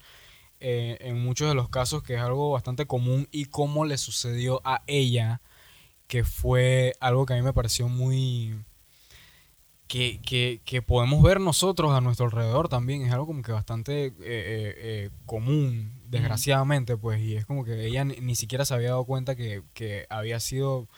[0.60, 4.62] eh, en muchos de los casos, que es algo bastante común, y cómo le sucedió
[4.64, 5.42] a ella,
[6.06, 8.54] que fue algo que a mí me pareció muy.
[9.88, 13.02] Que, que, que podemos ver nosotros a nuestro alrededor también.
[13.02, 14.14] Es algo como que bastante
[15.26, 17.20] común, desgraciadamente, pues.
[17.20, 20.88] Y es como que ella ni, siquiera se había dado cuenta que, que había sido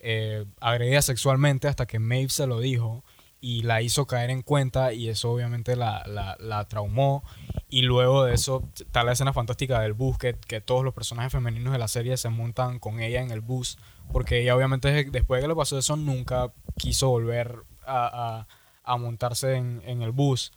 [0.00, 3.04] eh, agredida sexualmente hasta que Maeve se lo dijo
[3.40, 7.22] y la hizo caer en cuenta y eso obviamente la, la, la traumó.
[7.68, 11.72] Y luego de eso está la escena fantástica del bus, que, todos los personajes femeninos
[11.72, 13.76] de la serie se montan con ella en el bus,
[14.12, 18.06] porque ella obviamente después de que le pasó eso nunca quiso volver a,
[18.40, 18.48] a-
[18.86, 20.52] a montarse en, en el bus.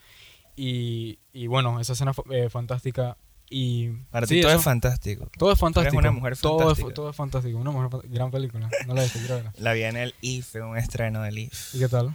[0.56, 3.18] Y, y bueno, esa escena eh, fantástica.
[3.50, 4.60] Y Para sí, ti todo eso.
[4.60, 5.30] es fantástico.
[5.38, 5.98] Todo es fantástico.
[5.98, 7.58] una mujer Todo es, todo es fantástico.
[7.58, 8.70] Una mujer, gran película.
[8.88, 9.52] No la he visto, quiero.
[9.58, 11.78] La vi en el IFE, un estreno del IFE.
[11.78, 12.14] ¿Y qué tal?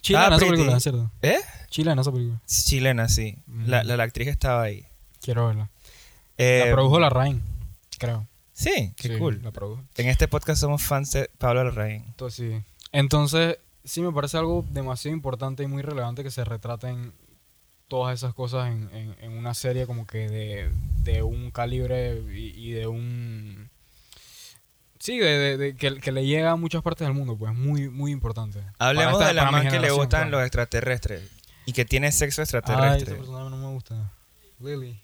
[0.00, 1.10] Chilena esa película, ¿cierto?
[1.22, 1.38] ¿Eh?
[1.68, 2.40] Chilena esa película.
[2.46, 3.36] Chilena, sí.
[3.46, 3.66] Mm.
[3.68, 4.84] La, la, la actriz estaba ahí.
[5.20, 5.70] Quiero verla.
[6.38, 7.40] Eh, la produjo la Rain,
[7.98, 8.26] creo.
[8.52, 9.40] Sí, qué Sí, cool.
[9.44, 9.82] La produjo.
[9.96, 12.02] En este podcast somos fans de Pablo Larraín.
[12.08, 12.64] Entonces, sí.
[12.92, 17.12] Entonces, sí me parece algo demasiado importante y muy relevante que se retraten
[17.92, 20.70] todas esas cosas en, en- en una serie como que de,
[21.04, 23.68] de un calibre y, y de un...
[24.98, 27.90] Sí, de, de- de que, que le llega a muchas partes del mundo, pues muy,
[27.90, 28.60] muy importante.
[28.78, 30.38] Hablemos esta- de la man que le gustan claro.
[30.38, 31.22] los extraterrestres
[31.66, 33.12] y que tiene sexo Ay, extraterrestre.
[33.12, 34.10] esa persona no me gusta.
[34.58, 34.98] Lily.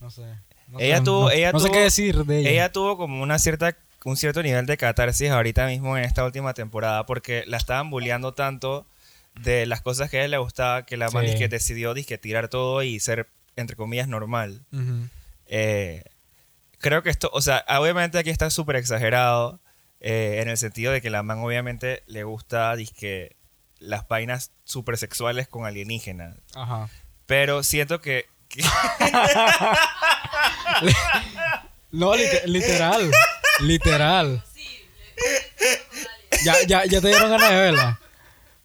[0.00, 0.22] No sé.
[0.68, 2.50] No Ella sé, tuvo- no- ella no sé tuvo- qué decir de ella.
[2.50, 6.54] Ella tuvo como una cierta un cierto nivel de catarsis ahorita mismo en esta última
[6.54, 8.86] temporada porque la estaban bulleando tanto
[9.42, 11.30] de las cosas que a ella le gustaba que la man Sí.
[11.32, 14.64] dizque decidió dizque tirar todo y ser entre comillas normal.
[15.46, 16.04] Eh,
[16.78, 19.60] creo que esto, o sea, obviamente aquí está súper exagerado
[20.00, 23.34] eh, en el sentido de que la man obviamente le gusta dizque
[23.80, 26.36] las vainas súper sexuales con alienígenas.
[26.54, 26.88] Ajá.
[27.26, 28.62] Pero siento que, que-
[31.90, 33.10] No, lite- literal.
[33.60, 34.42] literal.
[36.44, 38.00] Ya, ya, ya te dieron ganas de verla.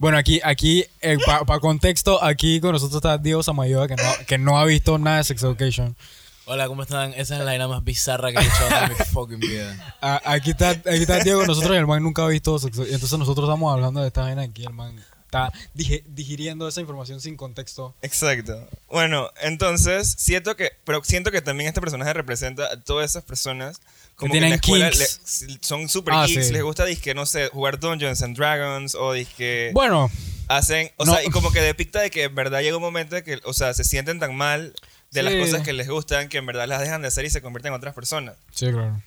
[0.03, 0.83] Bueno, aquí, aquí,
[1.25, 5.19] para contexto, aquí con nosotros está Diego Samayoa, que no, que no ha visto nada
[5.19, 5.95] de Sex Education.
[6.43, 7.13] Hola, ¿cómo están?
[7.13, 9.95] Esa es la vaina más bizarra que he escuchado en mi fucking vida.
[10.01, 12.95] Aquí, está, aquí está Diego con nosotros y el man nunca ha visto Sex Education.
[12.95, 14.93] Entonces nosotros estamos hablando de esta vaina aquí, el man
[15.33, 17.95] está digi- digiriendo esa información sin contexto.
[18.01, 18.67] Exacto.
[18.89, 23.81] Bueno, entonces siento que, pero siento que también este personaje representa a todas esas personas
[24.15, 26.53] como que, en la escuela le- son super Ah, geeks, sí.
[26.53, 30.11] les gusta disque no sé, jugar Dungeons and Dragons o disque Bueno,
[30.47, 31.13] hacen, o no.
[31.13, 33.53] sea, y como que depicta de que en verdad llega un momento de que, o
[33.53, 34.73] sea, se sienten tan mal
[35.11, 37.41] de las cosas que les gustan que en verdad las dejan de hacer y se
[37.41, 38.35] convierten en otras personas.
[38.51, 39.01] sí, claro.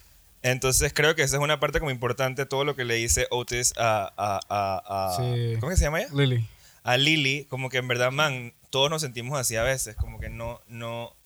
[0.46, 3.72] Entonces creo que esa es una parte como importante todo lo que le dice Otis
[3.76, 5.54] a, a, a, a- Sí.
[5.60, 6.08] ¿cómo que se llama ella?
[6.14, 6.46] Lily.
[6.84, 10.28] a Lily, como que en verdad, man, todos nos sentimos así a veces, como que
[10.28, 11.16] no, no,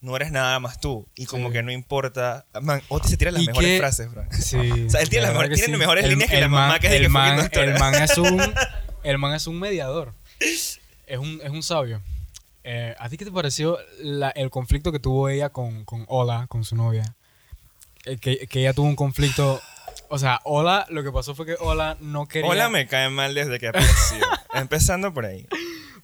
[0.00, 1.06] no eres nada más tú.
[1.14, 1.52] Y como Sí.
[1.54, 2.46] que no importa.
[2.62, 4.24] Man, Otis se tira las ¿Y mejores qué- frases, bro.
[4.32, 4.56] Sí.
[4.86, 6.78] O sea, él tiene la las mejores- que tiene mejores líneas que la man- mamá
[6.78, 8.40] que es de el que man, el man es un
[9.02, 10.14] el man es un mediador.
[10.38, 12.00] Es un, es un sabio.
[12.64, 16.46] Eh, ¿A ti qué te pareció la- el conflicto que tuvo ella con, con Ola,
[16.48, 17.16] con su novia?
[18.10, 19.60] Eh, que, que ella tuvo un conflicto.
[20.08, 22.50] O sea, Ola, lo que pasó fue que Ola no quería.
[22.50, 24.18] Hola me cae mal desde que apareció.
[24.54, 25.46] Empezando por ahí.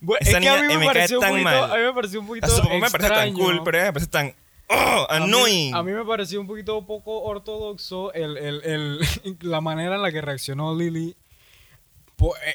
[0.01, 1.73] Bueno, es que a mí me, me pareció un tan poquito, mal.
[1.73, 2.47] A mí me pareció un poquito.
[2.47, 4.35] A su papá me parece tan cool, pero a ella me parece tan.
[4.69, 5.07] ¡Oh!
[5.09, 5.75] A mí- ¡Annoying!
[5.75, 8.99] A mí, me pareció un poquito poco ortodoxo el, el- el-
[9.40, 11.16] la manera en la que reaccionó Lily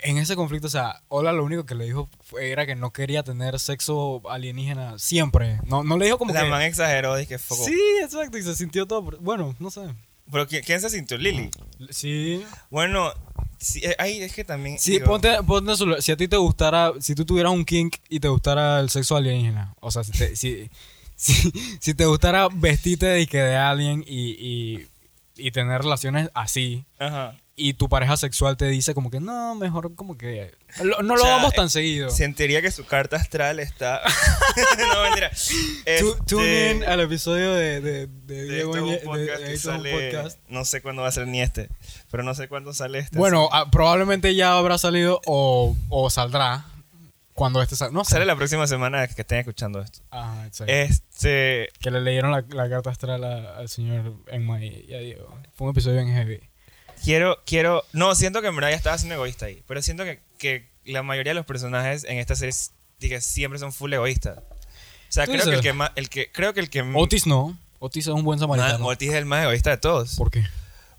[0.04, 0.68] en ese conflicto.
[0.68, 4.98] O sea, Ola lo único que le dijo era que no quería tener sexo alienígena
[5.00, 5.60] siempre.
[5.66, 6.50] No, no le dijo como la que...
[6.50, 7.64] man exageró, dije, foco.
[7.64, 9.02] Sí, exacto, y se sintió todo...
[9.20, 9.82] Bueno, no sé.
[10.32, 11.18] Pero ¿quién, quién se sintió?
[11.18, 11.50] Lily.
[11.90, 12.44] Sí.
[12.70, 13.12] Bueno,
[13.60, 14.80] sí, eh, ahí es que también.
[14.80, 17.98] Sí, digo, ponte, ponte su- si a ti te gustara, si tú tuvieras un kink
[18.08, 20.70] y te gustara el sexo alienígena, o sea, si te, si,
[21.16, 24.88] si, si te gustara vestirte de, que de alien y, y,
[25.36, 27.36] y tener relaciones así, Ajá.
[27.56, 31.18] Y tu pareja sexual te dice como que no, mejor como que lo- no O
[31.18, 32.10] lo sea, vamos eh, tan seguido.
[32.10, 34.02] Sentiría que su carta astral está.
[34.80, 35.28] no, mentira.
[35.86, 38.08] Este, Tune in al episodio de, de, de
[38.46, 40.40] de Diego esto es un Ñe- de- podcast de que esto es un sale- podcast.
[40.48, 41.70] No sé cuándo va a ser ni este,
[42.10, 43.18] pero no sé cuándo sale este.
[43.18, 43.64] Bueno, así.
[43.68, 46.66] ah, probablemente ya habrá salido o, o saldrá
[47.34, 47.94] cuando este salga.
[47.94, 48.12] No sé.
[48.14, 50.00] sale la próxima semana que estén escuchando esto.
[50.10, 50.72] Ajá, exacto.
[50.74, 51.70] Este.
[51.82, 55.38] Que le leyeron la, la carta astral a- al señor Enma y a Diego.
[55.54, 56.40] Fue un episodio en heavy.
[57.04, 57.84] Quiero, quiero.
[57.94, 59.64] No, siento que en verdad ya estaba siendo egoísta ahí.
[59.68, 62.54] Pero siento que, que la mayoría de los personajes en esta serie
[63.00, 64.38] dije, siempre son full egoístas.
[64.38, 64.44] O
[65.10, 65.62] sea, ¿Tú creo que el dices?
[65.64, 65.92] que más.
[65.96, 66.82] El que, creo que el que.
[66.82, 67.58] Otis no.
[67.80, 68.86] Otis es un buen Ma- samaritano.
[68.86, 70.16] Otis es el más egoísta de todos.
[70.16, 70.44] ¿Por qué?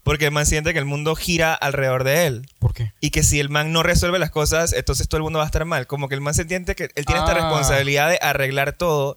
[0.02, 2.46] Porque el man siente que el mundo gira alrededor de él.
[2.58, 2.92] ¿Por qué?
[3.00, 5.46] Y que si el man no resuelve las cosas, entonces todo el mundo va a
[5.46, 5.86] estar mal.
[5.86, 7.34] Como que el man se entiende que él tiene esta Ah.
[7.34, 9.16] responsabilidad de arreglar todo,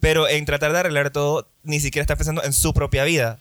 [0.00, 3.38] pero en tratar de arreglar todo, ni siquiera está pensando en su propia vida.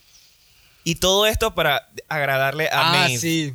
[0.88, 3.17] Y todo esto para agradarle a ah, Maeve.
[3.17, 3.54] sí.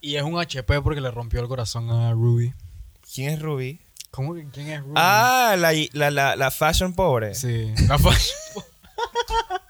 [0.00, 2.54] Y es un HP porque le rompió el corazón a Ruby.
[3.14, 3.80] ¿Quién es Ruby?
[4.10, 4.94] ¿Cómo que quién es Ruby?
[4.96, 7.36] Ah, la, la, la, la fashion pobre.
[7.36, 7.72] Sí.
[7.86, 8.36] La fashion.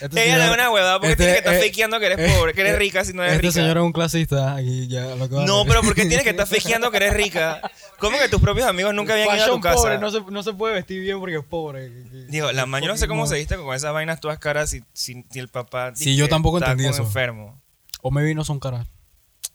[0.00, 2.06] Este Ella le da señor- una huevada porque este, tiene que estar eh, fakeando que
[2.06, 3.52] eres eh, pobre, que eres eh, rica si no eres Este rica.
[3.52, 4.54] señor es un clasista.
[4.56, 5.68] Aquí ya lo acabo de No, ver.
[5.68, 7.60] pero porque tiene que estar fakeando que eres rica.
[7.98, 9.76] ¿Cómo que tus propios amigos nunca habían ido a tu Fashion casa?
[9.76, 11.88] pobre, no se, no se puede vestir bien porque es pobre.
[12.28, 15.24] Digo, la yo no sé cómo se viste con esas vainas todas caras si, si,
[15.30, 15.92] si el papá.
[15.94, 17.02] Sí, yo tampoco entendí eso.
[17.02, 17.60] enfermo.
[18.02, 18.86] O maybe no son caras.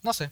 [0.01, 0.29] No sé.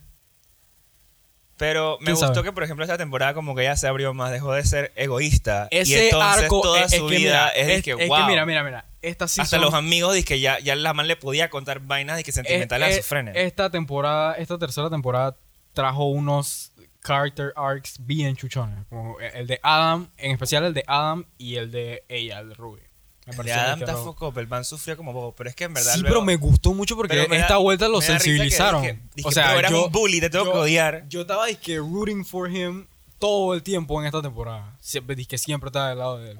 [1.61, 2.47] Pero me ¿Quién gustó sabe?
[2.47, 5.67] que, por ejemplo, esta temporada como que ella se abrió más, dejó de ser egoísta.
[5.69, 7.91] y Ese entonces arco toda es, es su que vida mira, es, es, de que,
[8.03, 8.17] es wow.
[8.17, 8.85] que mira, mira, mira.
[9.03, 12.23] Esta Hasta los amigos dije que ya, ya la man le podía contar vainas y
[12.23, 13.35] que sentimentales es- a sus frenes.
[13.37, 15.37] Esta temporada, esta tercera temporada
[15.73, 16.71] trajo unos
[17.05, 18.85] character arcs bien chuchones.
[18.89, 22.55] Como el de Adam, en especial el de Adam y el de ella, el de
[22.55, 22.81] Ruby.
[23.25, 25.73] De Adam que está era- foco, el man sufrió como bobo, pero es que en
[25.73, 28.81] verdad Sí, luego- pero me gustó mucho porque da- esta vuelta lo que sensibilizaron.
[28.81, 31.05] dije- dije, o sea, yo, un bully, te tengo yo- que odiar.
[31.07, 32.87] Yo estaba que rooting for him
[33.19, 34.75] todo el tiempo en esta temporada.
[34.79, 36.39] Siempre que siempre estaba del lado de él.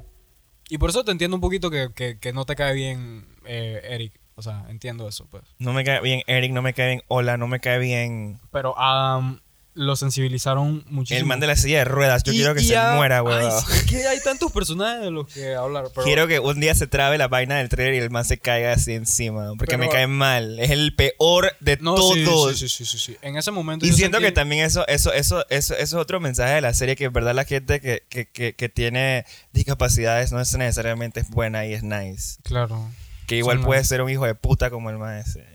[0.70, 3.82] Y por eso te entiendo un poquito que, que, que no te cae bien eh,
[3.90, 4.14] Eric.
[4.36, 5.44] O sea, entiendo eso, pues.
[5.60, 8.74] No me cae bien Eric, no me cae bien Ola, no me cae bien Pero
[8.80, 9.40] Adam
[9.74, 11.20] lo sensibilizaron muchísimo.
[11.20, 12.24] el man de la silla de ruedas.
[12.24, 13.50] Yo Y- quiero que se a- muera, weón.
[13.62, 15.86] sí, que hay tantos personajes de los que hablar.
[15.94, 18.38] Pero Quiero que un día se trabe la vaina del trailer y el man se
[18.38, 19.52] caiga así encima.
[19.58, 20.60] Porque me cae mal.
[20.60, 22.58] Es el peor de No, todos.
[22.58, 23.18] Sí, sí, sí, sí, sí.
[23.22, 23.86] En ese momento.
[23.86, 26.62] Y yo siento sentí- que también eso, eso, eso, eso, eso es otro mensaje de
[26.62, 30.54] la serie, que en verdad la gente que, que, que, que tiene discapacidades no es
[30.58, 32.38] necesariamente es buena y es nice.
[32.44, 32.90] Claro.
[33.28, 33.90] Que igual Son puede nice.
[33.90, 35.46] ser un hijo de puta como el man ese.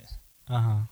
[0.47, 0.89] Ajá.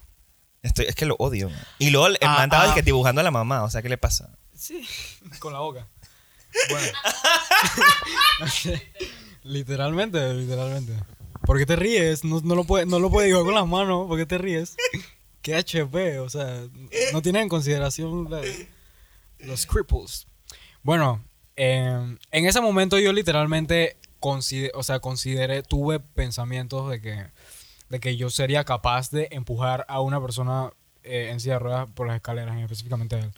[0.64, 1.48] Estoy, es que lo odio.
[1.50, 1.58] man.
[1.78, 2.66] Y luego el Ah, man estaba ah.
[2.66, 4.36] dizque dibujando a la mamá, o sea, ¿qué le pasa?
[4.56, 4.84] Sí,
[5.38, 5.86] con la boca.
[6.70, 6.88] Bueno.
[9.42, 10.92] literalmente, literalmente.
[11.42, 12.24] ¿Por qué te ríes?
[12.24, 14.08] No, no lo puede, no lo puede dibujar con las manos.
[14.08, 14.76] ¿Por qué te ríes?
[15.42, 16.62] Qué HP, o sea,
[17.12, 18.40] no tienen en consideración la-
[19.40, 20.26] los cripples.
[20.82, 21.22] Bueno,
[21.56, 27.26] eh, en ese momento yo literalmente consider- o sea, consideré, tuve pensamientos de que,
[27.88, 30.70] de que yo sería capaz de empujar a una persona
[31.06, 33.30] eh, en silla de ruedas por las escaleras, específicamente a él.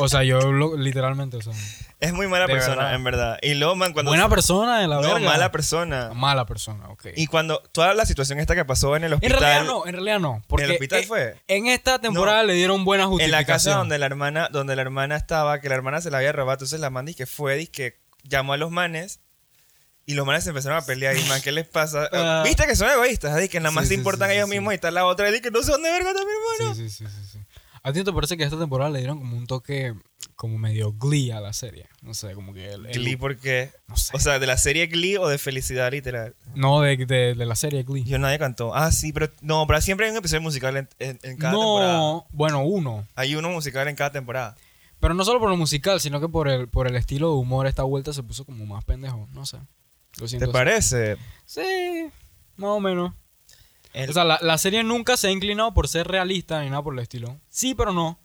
[0.00, 1.52] O sea, yo lo- literalmente, o sea,
[2.00, 2.94] Es muy mala persona, verdad.
[2.94, 3.38] en verdad.
[3.42, 4.10] Y luego, man, cuando...
[4.10, 5.20] buena persona de la No, verga.
[5.20, 6.10] mala persona.
[6.14, 7.06] Mala persona, ok.
[7.14, 9.38] Y cuando toda la situación esta que pasó en el en hospital...
[9.38, 10.42] realidad no, en realidad no.
[10.48, 11.36] Porque ¿En el hospital eh, fue?
[11.46, 12.48] En esta temporada No.
[12.48, 13.40] le dieron buena En justificación.
[13.40, 16.32] la casa donde la hermana, donde la hermana estaba, que la hermana se la había
[16.32, 19.20] robado, entonces la man que fue, que llamó a los manes
[20.06, 22.08] y los manes se empezaron a pelear y man, ¿qué les pasa?
[22.12, 22.42] Ah.
[22.44, 23.48] Viste que son egoístas, ¿sabes?
[23.48, 25.40] que nada más Sí, se importan sí, ellos sí, mismos y está la otra y
[25.40, 26.74] que no sé dónde verga también, hermano.
[26.74, 27.38] Sí, sí, sí, sí, sí.
[27.82, 29.94] ¿A ti te parece que esta temporada le dieron como un toque
[30.36, 31.86] como medio glee a la serie?
[32.02, 34.14] No sé, como que el, el- Glee porque, no sé.
[34.14, 36.34] o sea, de la serie Glee o de Felicidad literal.
[36.54, 38.04] no, de, de, de la serie Glee.
[38.04, 38.74] Yo nadie cantó.
[38.74, 41.92] Ah, sí, pero no, pero siempre hay un episodio musical en, en- en cada temporada.
[41.94, 43.06] no, bueno, uno.
[43.14, 44.56] Hay uno musical en cada temporada.
[44.98, 47.66] Pero no solo por lo musical, sino que por el, por el estilo de humor
[47.66, 49.26] esta vuelta se puso como más pendejo.
[49.32, 49.56] No sé.
[50.20, 50.46] Lo siento.
[50.46, 51.16] ¿Te parece?
[51.44, 52.08] Sí,
[52.56, 53.12] más o menos.
[53.92, 56.82] El- O sea, la, la serie nunca se ha inclinado por ser realista ni nada
[56.82, 57.40] por el estilo.
[57.48, 58.19] Sí, pero no.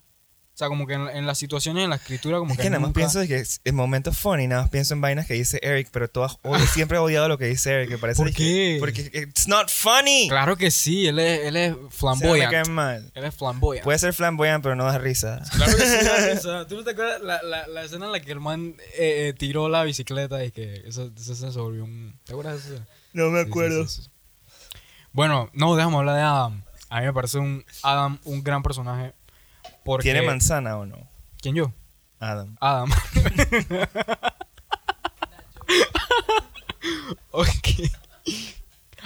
[0.55, 2.69] O sea, como que en, en las situaciones, en la escritura, como Es que, que
[2.69, 5.27] nada más nunca- pienso de que es- en momentos funny, nada más pienso en vainas
[5.27, 8.15] que dice Eric, pero todas odio, siempre he odiado lo que dice Eric, que parece
[8.23, 8.77] ¿Por que- qué?
[8.79, 10.29] porque it's not funny.
[10.29, 12.51] Claro que sí, él es, él es me flamboyant.
[12.53, 13.11] cae mal.
[13.13, 13.83] él es flamboyant.
[13.83, 15.41] Puede ser flamboyant, pero no da risa.
[15.57, 16.67] Claro que sí, da risa.
[16.67, 19.33] ¿Tú no te acuerdas la, la, la escena en la que el man eh, eh,
[19.37, 22.17] tiró la bicicleta y que eso, eso se volvió un...
[22.23, 22.85] ¿Te acuerdas de eso?
[23.11, 24.09] No me Sí, sí, sí, sí.
[25.11, 26.63] Bueno, no, déjame hablar de Adam.
[26.89, 29.13] A mí me parece un Adam un gran personaje.
[29.85, 30.11] Porque...
[30.11, 30.97] ¿Tiene manzana o no?
[31.39, 31.71] ¿Quién yo?
[32.19, 32.57] Adam.
[32.59, 32.89] Adam.
[37.31, 37.47] ok.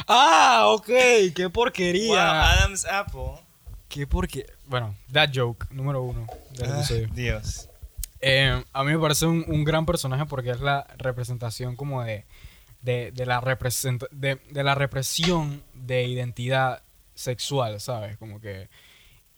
[0.07, 0.87] Ah, ok.
[1.35, 2.49] Qué Wow, porquería.
[2.53, 3.41] Adam's Apple.
[3.89, 4.53] Qué porquería.
[4.67, 6.83] Bueno, that joke, número uno del Ah.
[7.13, 7.67] Dios.
[8.21, 12.23] Eh, a mí me parece un, un gran personaje porque es la representación como de,
[12.81, 16.83] de, de la representa de, de la represión de identidad
[17.15, 18.15] sexual, ¿sabes?
[18.17, 18.69] Como que...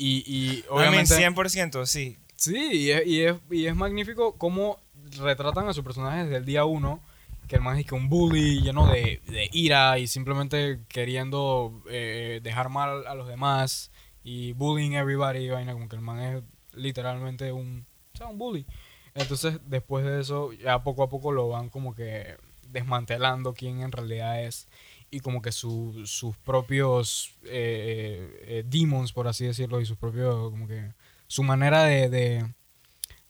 [0.04, 1.14] Y, y Obviamente.
[1.14, 1.50] obviamente...
[1.52, 2.18] 100%, sí.
[2.36, 4.80] Sí, y es, y es, y es magnífico cómo
[5.20, 7.02] retratan a su personaje desde el día uno.
[7.48, 12.40] Que el man es que un bully lleno de, de ira y simplemente queriendo eh,
[12.42, 13.92] dejar mal a los demás
[14.24, 15.40] y bullying everybody.
[15.40, 18.66] y Vaina, como que el man es literalmente un, o sea, un bully.
[19.14, 22.38] Entonces, después de eso, ya poco a poco lo van como que
[22.70, 24.68] desmantelando quién en realidad es
[25.12, 30.50] y como que su- sus propios eh, eh, demons, por así decirlo, y sus propios,
[30.50, 30.94] como que
[31.28, 32.48] su manera de, de,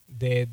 [0.07, 0.47] de,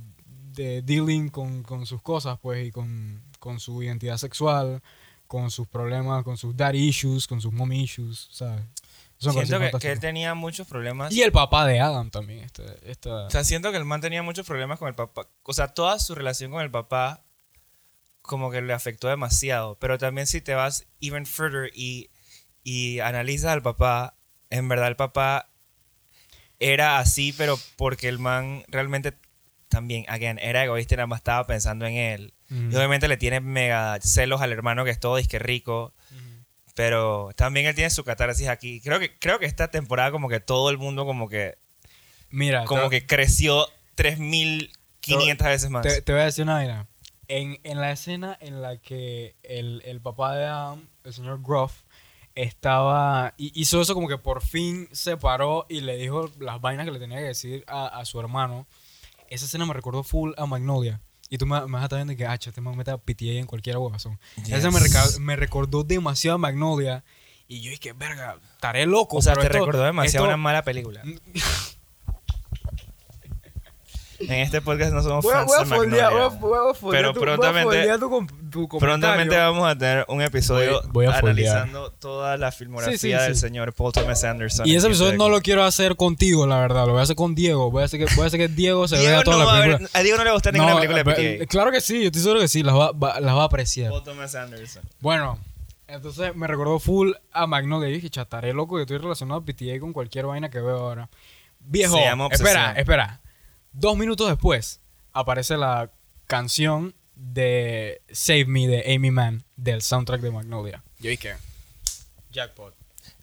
[0.52, 4.82] de dealing con, con sus cosas, pues, y con, con su identidad sexual,
[5.26, 8.62] con sus problemas, con sus daddy issues, con sus mommy issues, ¿sabes?
[9.20, 11.12] Me Siento que, que él tenía muchos problemas.
[11.12, 12.44] Y el papá de Adam también.
[12.44, 13.26] Este, esta...
[13.26, 15.26] O sea, siento que el man tenía muchos problemas con el papá.
[15.42, 17.24] O sea, toda su relación con el papá
[18.28, 19.76] como que le afectó demasiado.
[19.80, 22.10] Pero también si te vas even further y,
[22.62, 24.14] y analizas al papá,
[24.50, 25.48] en verdad el papá
[26.60, 29.14] era así, pero porque el man realmente
[29.68, 32.34] también, again, era egoísta y nada más estaba pensando en él.
[32.50, 32.70] Ujú.
[32.70, 35.94] Y obviamente le tiene mega celos al hermano que es todo disque rico.
[36.74, 38.80] Pero también él tiene su catarsis aquí.
[38.80, 41.58] Creo que, creo que esta temporada como que todo el mundo como que
[42.30, 45.82] Mira, como que creció 3.500 veces más.
[45.82, 46.86] te, te voy a decir una vaina.
[47.28, 51.82] En, en la escena en la que el, el papá de Adam, el señor Groff,
[52.34, 53.34] estaba.
[53.36, 56.98] Hizo eso como que por fin se paró y le dijo las vainas que le
[56.98, 58.66] tenía que decir a, a su hermano.
[59.28, 61.00] Esa escena me recordó full a Magnolia.
[61.28, 63.32] Y tú me, me vas a estar viendo que, ah, este man mete a PTA
[63.38, 64.18] en cualquier huevazón.
[64.48, 65.18] Esa me, Yes.
[65.20, 67.04] me recordó demasiado a Magnolia.
[67.46, 69.18] Y yo dije, verga, estaré loco.
[69.18, 71.02] o sea, te esto- recordó demasiado esto- una mala película.
[74.20, 76.08] En este podcast no somos Voy a, fans voy a de Magnolia.
[76.10, 77.98] voy Pero tu- voy a prontamente-
[78.50, 78.78] tu, tu.
[78.78, 81.56] Prontamente vamos a tener un episodio Voy- voy a foldear.
[81.58, 83.40] analizando toda la filmografía Sí, sí, del sí.
[83.40, 84.66] señor Paul Thomas Anderson.
[84.66, 86.86] Y ese episodio no lo quiero hacer contigo, la verdad.
[86.86, 87.70] Lo voy a hacer con Diego.
[87.70, 89.50] Voy a hacer que, voy a hacer que Diego se Diego vea toda no la
[89.50, 89.78] a, película.
[89.78, 91.04] ver- a Diego no le gusta ninguna No, película de
[91.38, 91.46] PTA.
[91.46, 93.90] Claro que sí, yo estoy seguro que sí, las va, va- las va a apreciar.
[93.90, 94.82] Paul Thomas Anderson.
[95.00, 95.38] Bueno,
[95.86, 97.88] entonces me recordó full a Magnolia.
[97.88, 101.08] Y dije, chataré loco que estoy relacionado a PTA con cualquier vaina que veo ahora.
[101.60, 102.48] Viejo, Se llama obsesión.
[102.48, 103.20] espera, espera.
[103.72, 104.80] Dos minutos después
[105.12, 105.90] aparece la
[106.26, 110.82] canción de Save Me de Amy Mann del soundtrack de Magnolia.
[110.98, 111.34] Yo dije,
[112.30, 112.74] jackpot.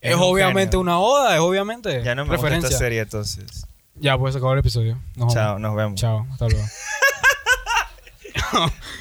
[0.01, 0.79] Es Es, un obviamente genio.
[0.81, 2.67] una oda, es obviamente Ya no me gusta referencia.
[2.67, 3.65] esta serie entonces.
[3.95, 4.95] Ya, pues se acabó el episodio.
[5.15, 5.33] Nos vamos.
[5.33, 5.99] Chao, nos vemos.
[5.99, 6.65] Chao, hasta luego.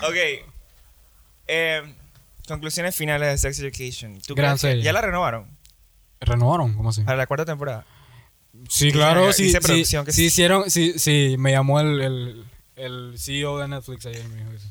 [0.03, 0.17] Ok.
[1.47, 1.95] Eh,
[2.49, 4.21] conclusiones finales de Sex Education.
[4.21, 4.83] ¿Tú Gran crees que.
[4.83, 5.47] ¿Ya la renovaron?
[6.21, 6.75] ¿Renovaron?
[6.75, 7.03] ¿Cómo así?
[7.03, 7.85] Para la cuarta temporada.
[8.69, 10.27] Sí, claro, sí, sí, producción que sí sí.
[10.27, 12.45] hicieron, sí, sí, me llamó el, el,
[12.77, 14.69] el CEO de Netflix ayer, me dijo que sí.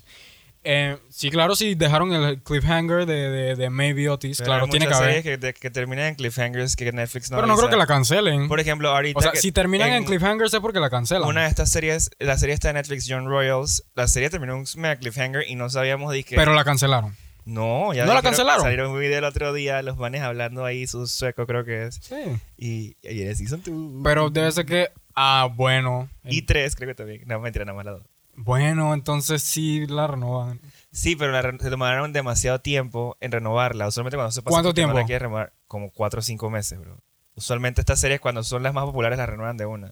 [0.65, 4.71] Eh, sí, claro, sí, dejaron el cliffhanger de, de, de Maybe Otis, Pero claro, hay
[4.71, 5.21] tiene que haber.
[5.21, 7.75] series que, que terminan en cliffhangers que Netflix no pero no creo avisa.
[7.75, 8.47] que la cancelen.
[8.47, 11.27] Por ejemplo, ahorita o sea, que si terminan en, cliffhangers es porque la cancelan.
[11.27, 14.59] Una de estas series, la serie está de Netflix, John Royals, la serie terminó en
[14.59, 16.37] un mega cliffhanger y no sabíamos de qué.
[16.37, 17.13] pero la cancelaron.
[17.45, 18.61] No, ya ¿No la cancelaron?
[18.61, 21.95] Salieron un video el otro día, los manes hablando ahí, su sueco creo que es.
[21.95, 22.15] Sí.
[22.57, 24.03] Y, y el season 2.
[24.03, 26.09] Pero debe ser que, ah, bueno.
[26.23, 27.23] Y 3 creo que también.
[27.25, 28.03] No, mentira, nada más la dos.
[28.35, 30.59] Bueno, entonces sí la renovan.
[30.91, 33.87] Sí, pero la se tomaron demasiado tiempo en renovarla.
[33.87, 34.97] Usualmente cuando se pasa ¿Cuánto no tiempo?
[34.97, 36.97] la renovar, como 4 o 5 meses, bro.
[37.35, 39.91] Usualmente estas series cuando son las más populares las renuevan de una.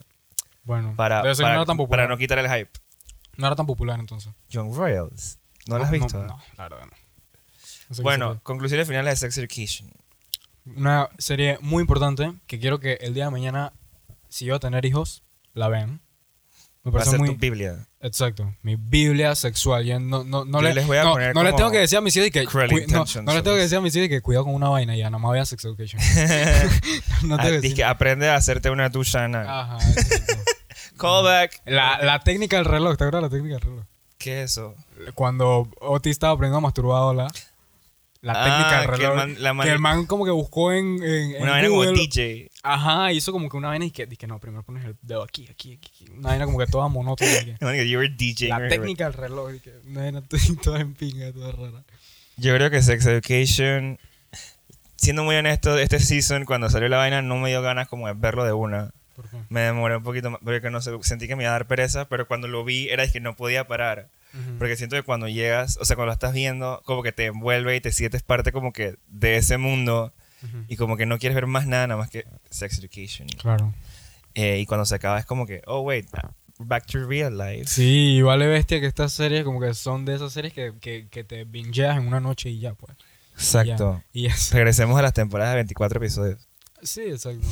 [0.64, 2.00] Bueno, Para, debe ser que para, no era tan popular.
[2.00, 2.72] para no quitar el hype.
[3.38, 4.34] No era tan popular entonces.
[4.52, 5.40] John Royals.
[5.68, 6.24] ¿No, la has visto?
[6.24, 7.01] No, la verdad no.
[7.92, 9.92] No sé qué bueno, conclusiones finales de Sex Education.
[10.78, 13.74] una serie muy importante que quiero que el día de mañana,
[14.30, 15.24] si yo a tener hijos,
[15.54, 16.00] la vean.
[16.84, 17.30] Me Va a parece ser muy...
[17.32, 17.86] tu Biblia.
[18.00, 19.84] Exacto, mi Biblia sexual.
[19.84, 21.80] Ya no, no, no Yo le, les voy a no, poner no les tengo que
[21.80, 22.46] decir a mis hijos y que...
[22.46, 24.96] No, no les tengo que decir a mis hijos y que cuidado con una vaina
[24.96, 26.02] ya, nada más vean Sex Education.
[27.26, 29.46] no Ah, que que aprende a hacerte una ducha anal.
[29.50, 29.80] Ajá.
[30.98, 31.62] Callback.
[31.66, 33.84] la, la técnica del reloj, ¿te acuerdas la técnica del reloj?
[34.18, 34.76] ¿Qué es eso?
[35.14, 37.32] Cuando Otis estaba aprendiendo a masturbar,
[38.22, 39.16] la, la Ah, técnica del que el reloj.
[39.16, 41.84] man- la man- que el man como que buscó en, en, en Una vaina como
[41.84, 41.94] Google.
[42.00, 42.52] DJ.
[42.64, 45.48] Ajá, hizo como que una vaina y que, dije, no, primero pones el dedo aquí,
[45.50, 46.06] aquí, aquí.
[46.16, 47.32] Una vaina como que toda monótona.
[47.32, 48.50] y que- que DJing.
[48.50, 50.22] la técnica del reloj, y que una vaina
[50.64, 51.84] toda en pinga, toda rara.
[52.38, 54.00] Yo creo que Sex Education,
[54.96, 58.14] siendo muy honesto, este season, cuando salió la vaina, no me dio ganas como de
[58.14, 58.92] verlo de una.
[59.16, 59.38] ¿Por qué?
[59.50, 62.06] Me demoré un poquito más, porque no sé, sentí que me iba a dar pereza,
[62.08, 64.08] pero cuando lo vi era que no podía parar.
[64.58, 67.76] Porque siento que cuando llegas, o sea, cuando lo estás viendo, como que te envuelve
[67.76, 70.14] y te sientes parte como que de ese mundo
[70.68, 73.28] y como que no quieres ver más nada, nada más que Sex Education.
[73.28, 73.74] Claro.
[74.34, 76.08] Eh, y cuando se acaba es como que, oh, wait,
[76.58, 77.66] back to real life.
[77.66, 81.08] Sí, y vale bestia que estas series como que son de esas series que, que,
[81.10, 82.96] que te bingeas en una noche y ya, pues.
[83.34, 84.04] Exacto.
[84.14, 84.52] Y es...
[84.54, 86.48] Regresemos a las temporadas de 24 episodios.
[86.84, 87.46] Sí, exacto.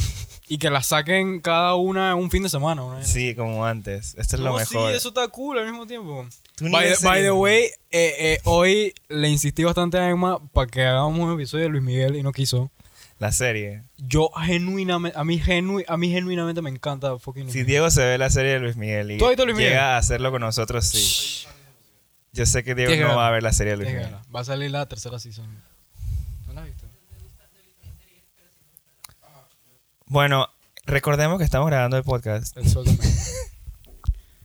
[0.47, 2.82] Y que las saquen cada una un fin de semana.
[2.82, 4.15] Vaina Sí, como antes.
[4.17, 4.89] Esto es lo No, mejor.
[4.91, 6.25] Sí, eso está cool al mismo tiempo.
[6.59, 11.19] By, by the way, eh, eh, hoy le insistí bastante a Emma para que hagamos
[11.19, 12.71] un episodio de Luis Miguel y no quiso.
[13.19, 13.84] La serie.
[13.97, 17.63] Yo genuinamente, a mí, genu- a mí genuinamente me encanta fucking Luis Si.
[17.63, 19.71] Diego se ve la serie de Luis Miguel y ¿Tú has visto Luis Miguel?
[19.73, 21.45] llega a hacerlo con nosotros, sí.
[22.32, 24.15] Yo sé que Diego no va a ver la serie de Luis Miguel.
[24.34, 25.47] Va a salir la tercera season.
[26.47, 26.86] ¿No la has visto?
[30.10, 30.49] Bueno,
[30.86, 32.57] recordemos que estamos grabando el podcast.
[32.57, 32.86] El sol.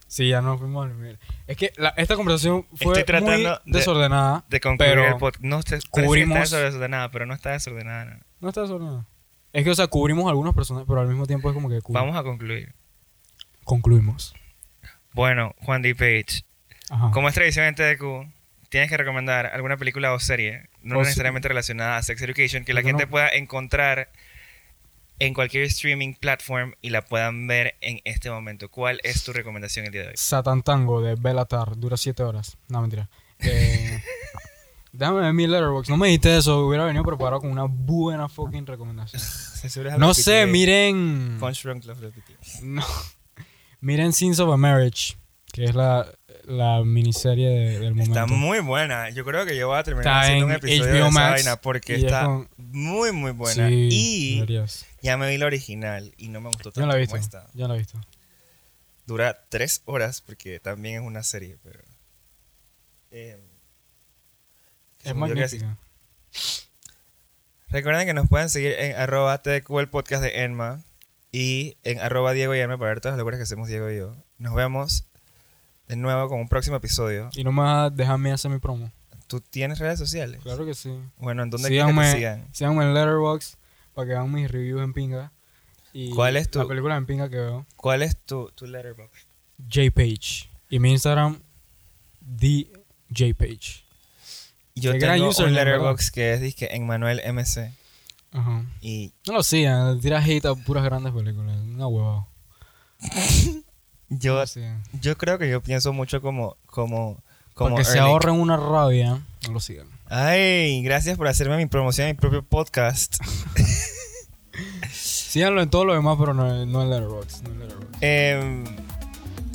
[0.06, 1.18] Sí, ya nos fuimos a Miguel.
[1.46, 4.44] Es que la- esta conversación fue Estoy tratando muy de- desordenada.
[4.48, 5.42] De concluir Pero el podcast.
[5.44, 5.60] No
[5.90, 8.04] cubrimos- está desordenada, pero no está desordenada.
[8.04, 8.20] no.
[8.40, 9.06] No está desordenada.
[9.52, 11.80] Es que, o sea, cubrimos algunas personas, pero al mismo tiempo es como que.
[11.88, 12.74] Vamos a concluir.
[13.64, 14.34] concluimos.
[15.14, 15.94] Bueno, Juan D.
[15.94, 16.44] Page,
[16.90, 17.10] Ajá.
[17.12, 18.30] como es tradición en TDQ,
[18.68, 22.64] tienes que recomendar alguna película o serie, no O se- necesariamente relacionada a Sex Education,
[22.66, 23.10] que la ¿Por qué gente no?
[23.10, 24.10] pueda encontrar
[25.18, 28.70] en cualquier streaming platform y la puedan ver en este momento.
[28.70, 30.14] ¿Cuál es tu recomendación el día de hoy?
[30.16, 31.76] Satan Tango de Bellatar.
[31.76, 32.56] Dura 7 horas.
[32.68, 33.08] No, mentira.
[33.38, 34.02] Eh,
[34.92, 35.88] déjame ver mi letterbox.
[35.88, 36.66] No me dijiste eso.
[36.66, 39.22] Hubiera venido preparado con una buena fucking recomendación.
[39.98, 41.38] No sé, miren.
[41.40, 42.12] Punch Drunk Love.
[42.62, 42.84] No.
[43.80, 45.16] Miren Sins of a Marriage.
[45.52, 46.06] Que es la,
[46.46, 48.12] la miniserie de- del momento.
[48.20, 49.10] Está muy buena.
[49.10, 51.30] Yo creo que yo voy a terminar Está haciendo un episodio HBO de esa Max
[51.32, 53.68] vaina porque está con- muy, muy buena.
[53.68, 54.46] Sí, y
[55.02, 57.48] ya me vi la original y no me gustó tanto la he como esta.
[57.54, 58.00] Yo la he visto.
[59.06, 61.80] Dura tres horas porque también es una serie, pero...
[63.10, 63.38] eh,
[65.02, 65.76] se Es magnífica.
[67.68, 70.82] Recuerden que nos pueden seguir en arroba TQ, el podcast de Enma,
[71.32, 73.96] y en arroba Diego y Enma para ver todas las locuras que hacemos Diego y
[73.98, 74.16] yo.
[74.38, 75.06] Nos vemos
[75.88, 77.30] de nuevo con un próximo episodio.
[77.34, 78.90] Y no me vas a dejarme hacer mi promo.
[79.26, 80.40] ¿Tú tienes redes sociales?
[80.42, 80.90] Claro que sí.
[81.16, 82.48] Bueno, ¿en dónde quieres que te Síganme, sigan?
[82.52, 83.54] síganme en Letterboxd
[83.94, 85.32] para que vean mis reviews en pinga.
[85.92, 87.66] Y ¿Cuál es tu- La película en pinga que veo.
[87.76, 89.26] ¿Cuál es tu, tu letterbox?
[89.68, 90.50] JPage.
[90.68, 91.40] Y mi Instagram,
[92.20, 93.84] DJPage.
[94.74, 97.72] Yo Qué tengo un username, letterbox que es disque en Manuel MC.
[98.32, 98.64] Ajá.
[98.80, 101.56] Y No lo sigan, tira hate a puras grandes películas.
[101.60, 102.26] Una huevada.
[104.08, 106.56] yo, No yo creo que yo pienso mucho como...
[106.66, 107.22] como,
[107.54, 109.86] como Porque se ahorren una rabia, no lo sigan.
[110.06, 113.16] Ay, gracias por hacerme mi promoción de mi propio podcast.
[114.92, 117.42] Síganlo en todo lo demás, pero no, no en Letterboxd.
[117.42, 117.98] No en Letterboxd.
[118.00, 118.64] Em,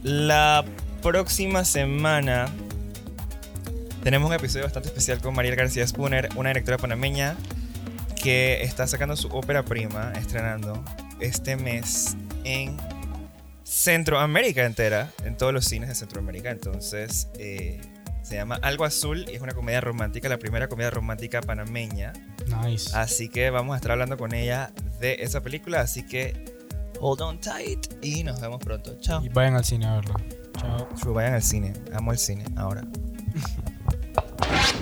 [0.04, 0.66] la
[1.02, 2.48] próxima semana
[4.04, 7.36] tenemos un episodio bastante especial con María García Spooner, una directora panameña
[8.22, 10.84] que está sacando su ópera prima, estrenando
[11.20, 12.78] este mes en
[13.70, 16.50] Centroamérica entera, en todos los cines de Centroamérica.
[16.50, 17.80] Entonces, eh,
[18.24, 22.14] se llama Algo Azul y es una comedia romántica, la primera comedia romántica panameña.
[22.64, 22.90] Nice.
[22.98, 25.82] Así que vamos a estar hablando con ella de esa película.
[25.82, 26.58] Así que
[27.00, 28.98] hold on tight y nos vemos pronto.
[29.02, 29.24] Chao.
[29.24, 30.16] Y vayan al cine a verla.
[30.60, 31.14] Chao.
[31.14, 31.74] Vayan al cine.
[31.94, 32.82] Amo el cine ahora.